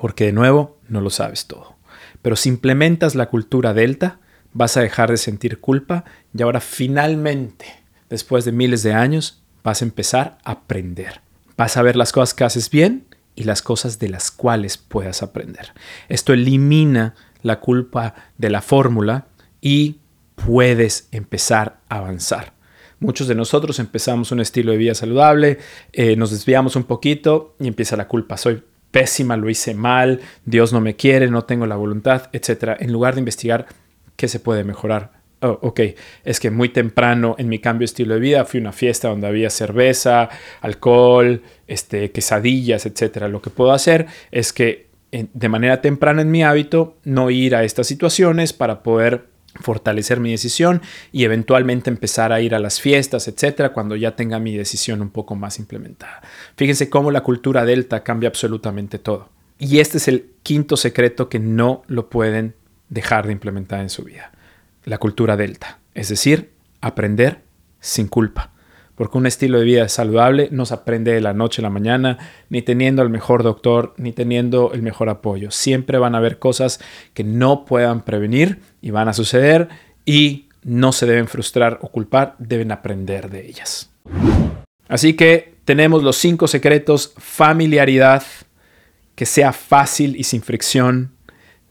Porque 0.00 0.26
de 0.26 0.32
nuevo, 0.32 0.78
no 0.88 1.00
lo 1.00 1.10
sabes 1.10 1.46
todo. 1.46 1.76
Pero 2.22 2.36
si 2.36 2.48
implementas 2.48 3.14
la 3.14 3.28
cultura 3.28 3.74
delta, 3.74 4.20
vas 4.52 4.76
a 4.76 4.80
dejar 4.80 5.10
de 5.10 5.16
sentir 5.16 5.60
culpa 5.60 6.04
y 6.36 6.42
ahora 6.42 6.60
finalmente, 6.60 7.66
después 8.08 8.44
de 8.44 8.52
miles 8.52 8.82
de 8.82 8.94
años, 8.94 9.42
vas 9.62 9.82
a 9.82 9.84
empezar 9.84 10.38
a 10.44 10.52
aprender. 10.52 11.20
Vas 11.56 11.76
a 11.76 11.82
ver 11.82 11.96
las 11.96 12.12
cosas 12.12 12.34
que 12.34 12.44
haces 12.44 12.70
bien 12.70 13.06
y 13.42 13.44
las 13.44 13.60
cosas 13.60 13.98
de 13.98 14.08
las 14.08 14.30
cuales 14.30 14.78
puedas 14.78 15.22
aprender. 15.22 15.72
Esto 16.08 16.32
elimina 16.32 17.14
la 17.42 17.58
culpa 17.58 18.14
de 18.38 18.50
la 18.50 18.62
fórmula 18.62 19.26
y 19.60 19.98
puedes 20.36 21.08
empezar 21.10 21.80
a 21.88 21.96
avanzar. 21.96 22.52
Muchos 23.00 23.26
de 23.26 23.34
nosotros 23.34 23.80
empezamos 23.80 24.30
un 24.30 24.38
estilo 24.38 24.70
de 24.70 24.78
vida 24.78 24.94
saludable, 24.94 25.58
eh, 25.92 26.14
nos 26.14 26.30
desviamos 26.30 26.76
un 26.76 26.84
poquito 26.84 27.56
y 27.58 27.66
empieza 27.66 27.96
la 27.96 28.06
culpa. 28.06 28.36
Soy 28.36 28.62
pésima, 28.92 29.36
lo 29.36 29.50
hice 29.50 29.74
mal, 29.74 30.20
Dios 30.44 30.72
no 30.72 30.80
me 30.80 30.94
quiere, 30.94 31.28
no 31.28 31.42
tengo 31.42 31.66
la 31.66 31.74
voluntad, 31.74 32.30
etc. 32.32 32.76
En 32.78 32.92
lugar 32.92 33.14
de 33.14 33.22
investigar 33.22 33.66
qué 34.14 34.28
se 34.28 34.38
puede 34.38 34.62
mejorar. 34.62 35.21
Oh, 35.44 35.58
ok, 35.62 35.80
es 36.24 36.38
que 36.38 36.52
muy 36.52 36.68
temprano 36.68 37.34
en 37.36 37.48
mi 37.48 37.58
cambio 37.58 37.80
de 37.80 37.86
estilo 37.86 38.14
de 38.14 38.20
vida 38.20 38.44
fui 38.44 38.60
a 38.60 38.62
una 38.62 38.72
fiesta 38.72 39.08
donde 39.08 39.26
había 39.26 39.50
cerveza, 39.50 40.28
alcohol, 40.60 41.42
este, 41.66 42.12
quesadillas, 42.12 42.86
etc. 42.86 43.24
Lo 43.28 43.42
que 43.42 43.50
puedo 43.50 43.72
hacer 43.72 44.06
es 44.30 44.52
que 44.52 44.86
de 45.10 45.48
manera 45.48 45.80
temprana 45.82 46.22
en 46.22 46.30
mi 46.30 46.44
hábito 46.44 46.96
no 47.02 47.28
ir 47.30 47.56
a 47.56 47.64
estas 47.64 47.88
situaciones 47.88 48.52
para 48.52 48.84
poder 48.84 49.32
fortalecer 49.60 50.20
mi 50.20 50.30
decisión 50.30 50.80
y 51.10 51.24
eventualmente 51.24 51.90
empezar 51.90 52.32
a 52.32 52.40
ir 52.40 52.54
a 52.54 52.60
las 52.60 52.80
fiestas, 52.80 53.26
etcétera, 53.26 53.72
cuando 53.72 53.96
ya 53.96 54.16
tenga 54.16 54.38
mi 54.38 54.56
decisión 54.56 55.02
un 55.02 55.10
poco 55.10 55.34
más 55.34 55.58
implementada. 55.58 56.22
Fíjense 56.56 56.88
cómo 56.88 57.10
la 57.10 57.22
cultura 57.22 57.64
delta 57.64 58.04
cambia 58.04 58.28
absolutamente 58.28 58.98
todo. 58.98 59.28
Y 59.58 59.80
este 59.80 59.98
es 59.98 60.06
el 60.06 60.30
quinto 60.42 60.76
secreto 60.76 61.28
que 61.28 61.38
no 61.38 61.82
lo 61.88 62.08
pueden 62.08 62.54
dejar 62.88 63.26
de 63.26 63.32
implementar 63.32 63.80
en 63.80 63.90
su 63.90 64.04
vida. 64.04 64.32
La 64.84 64.98
cultura 64.98 65.36
delta, 65.36 65.78
es 65.94 66.08
decir, 66.08 66.52
aprender 66.80 67.40
sin 67.80 68.08
culpa 68.08 68.52
porque 68.94 69.18
un 69.18 69.26
estilo 69.26 69.58
de 69.58 69.64
vida 69.64 69.88
saludable 69.88 70.48
no 70.50 70.66
se 70.66 70.74
aprende 70.74 71.12
de 71.12 71.20
la 71.20 71.32
noche 71.32 71.60
a 71.60 71.64
la 71.64 71.70
mañana, 71.70 72.18
ni 72.50 72.62
teniendo 72.62 73.02
el 73.02 73.08
mejor 73.08 73.42
doctor, 73.42 73.94
ni 73.96 74.12
teniendo 74.12 74.72
el 74.72 74.82
mejor 74.82 75.08
apoyo. 75.08 75.50
Siempre 75.50 75.98
van 75.98 76.14
a 76.14 76.18
haber 76.18 76.38
cosas 76.38 76.78
que 77.14 77.24
no 77.24 77.64
puedan 77.64 78.04
prevenir 78.04 78.60
y 78.80 78.90
van 78.90 79.08
a 79.08 79.12
suceder 79.12 79.68
y 80.04 80.46
no 80.62 80.92
se 80.92 81.06
deben 81.06 81.26
frustrar 81.26 81.78
o 81.82 81.88
culpar, 81.88 82.36
deben 82.38 82.70
aprender 82.70 83.30
de 83.30 83.46
ellas. 83.46 83.90
Así 84.88 85.14
que 85.14 85.54
tenemos 85.64 86.02
los 86.02 86.16
cinco 86.16 86.46
secretos, 86.46 87.14
familiaridad, 87.16 88.22
que 89.14 89.26
sea 89.26 89.52
fácil 89.52 90.16
y 90.16 90.24
sin 90.24 90.42
fricción, 90.42 91.12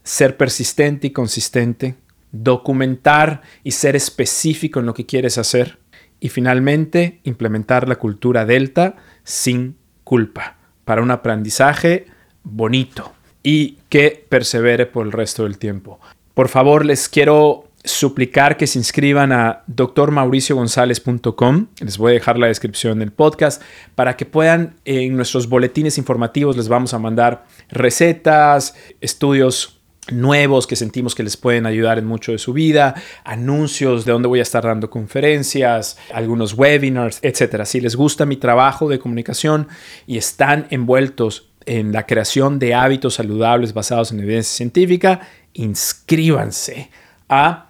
ser 0.02 0.36
persistente 0.36 1.06
y 1.06 1.10
consistente, 1.10 1.94
documentar 2.32 3.42
y 3.62 3.72
ser 3.72 3.94
específico 3.94 4.80
en 4.80 4.86
lo 4.86 4.94
que 4.94 5.06
quieres 5.06 5.38
hacer, 5.38 5.78
y 6.18 6.28
finalmente, 6.28 7.20
implementar 7.24 7.88
la 7.88 7.96
cultura 7.96 8.46
delta 8.46 8.96
sin 9.24 9.76
culpa 10.04 10.56
para 10.84 11.02
un 11.02 11.10
aprendizaje 11.10 12.06
bonito 12.44 13.12
y 13.42 13.78
que 13.88 14.24
persevere 14.28 14.86
por 14.86 15.04
el 15.04 15.10
resto 15.12 15.42
del 15.44 15.58
tiempo. 15.58 16.00
Por 16.34 16.48
favor, 16.48 16.84
les 16.84 17.08
quiero 17.08 17.68
suplicar 17.84 18.56
que 18.56 18.68
se 18.68 18.78
inscriban 18.78 19.32
a 19.32 19.64
drmauriciogonzalez.com. 19.66 21.66
Les 21.80 21.98
voy 21.98 22.12
a 22.12 22.14
dejar 22.14 22.38
la 22.38 22.46
descripción 22.46 23.00
del 23.00 23.12
podcast 23.12 23.60
para 23.94 24.16
que 24.16 24.24
puedan 24.24 24.76
en 24.84 25.16
nuestros 25.16 25.48
boletines 25.48 25.98
informativos 25.98 26.56
les 26.56 26.68
vamos 26.68 26.94
a 26.94 27.00
mandar 27.00 27.44
recetas, 27.68 28.76
estudios 29.00 29.81
nuevos 30.10 30.66
que 30.66 30.74
sentimos 30.74 31.14
que 31.14 31.22
les 31.22 31.36
pueden 31.36 31.64
ayudar 31.64 31.98
en 31.98 32.06
mucho 32.06 32.32
de 32.32 32.38
su 32.38 32.52
vida, 32.52 32.94
anuncios 33.24 34.04
de 34.04 34.12
dónde 34.12 34.28
voy 34.28 34.40
a 34.40 34.42
estar 34.42 34.64
dando 34.64 34.90
conferencias, 34.90 35.96
algunos 36.12 36.54
webinars, 36.54 37.20
etcétera. 37.22 37.64
Si 37.64 37.80
les 37.80 37.94
gusta 37.94 38.26
mi 38.26 38.36
trabajo 38.36 38.88
de 38.88 38.98
comunicación 38.98 39.68
y 40.06 40.18
están 40.18 40.66
envueltos 40.70 41.50
en 41.66 41.92
la 41.92 42.06
creación 42.06 42.58
de 42.58 42.74
hábitos 42.74 43.14
saludables 43.14 43.72
basados 43.72 44.10
en 44.10 44.18
evidencia 44.20 44.56
científica, 44.56 45.20
inscríbanse 45.52 46.90
a 47.28 47.68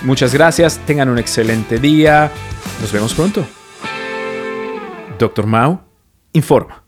Muchas 0.01 0.33
gracias, 0.33 0.79
tengan 0.85 1.09
un 1.09 1.17
excelente 1.17 1.79
día, 1.79 2.29
nos 2.81 2.91
vemos 2.91 3.13
pronto. 3.13 3.45
Doctor 5.17 5.45
Mao 5.45 5.81
informa. 6.33 6.82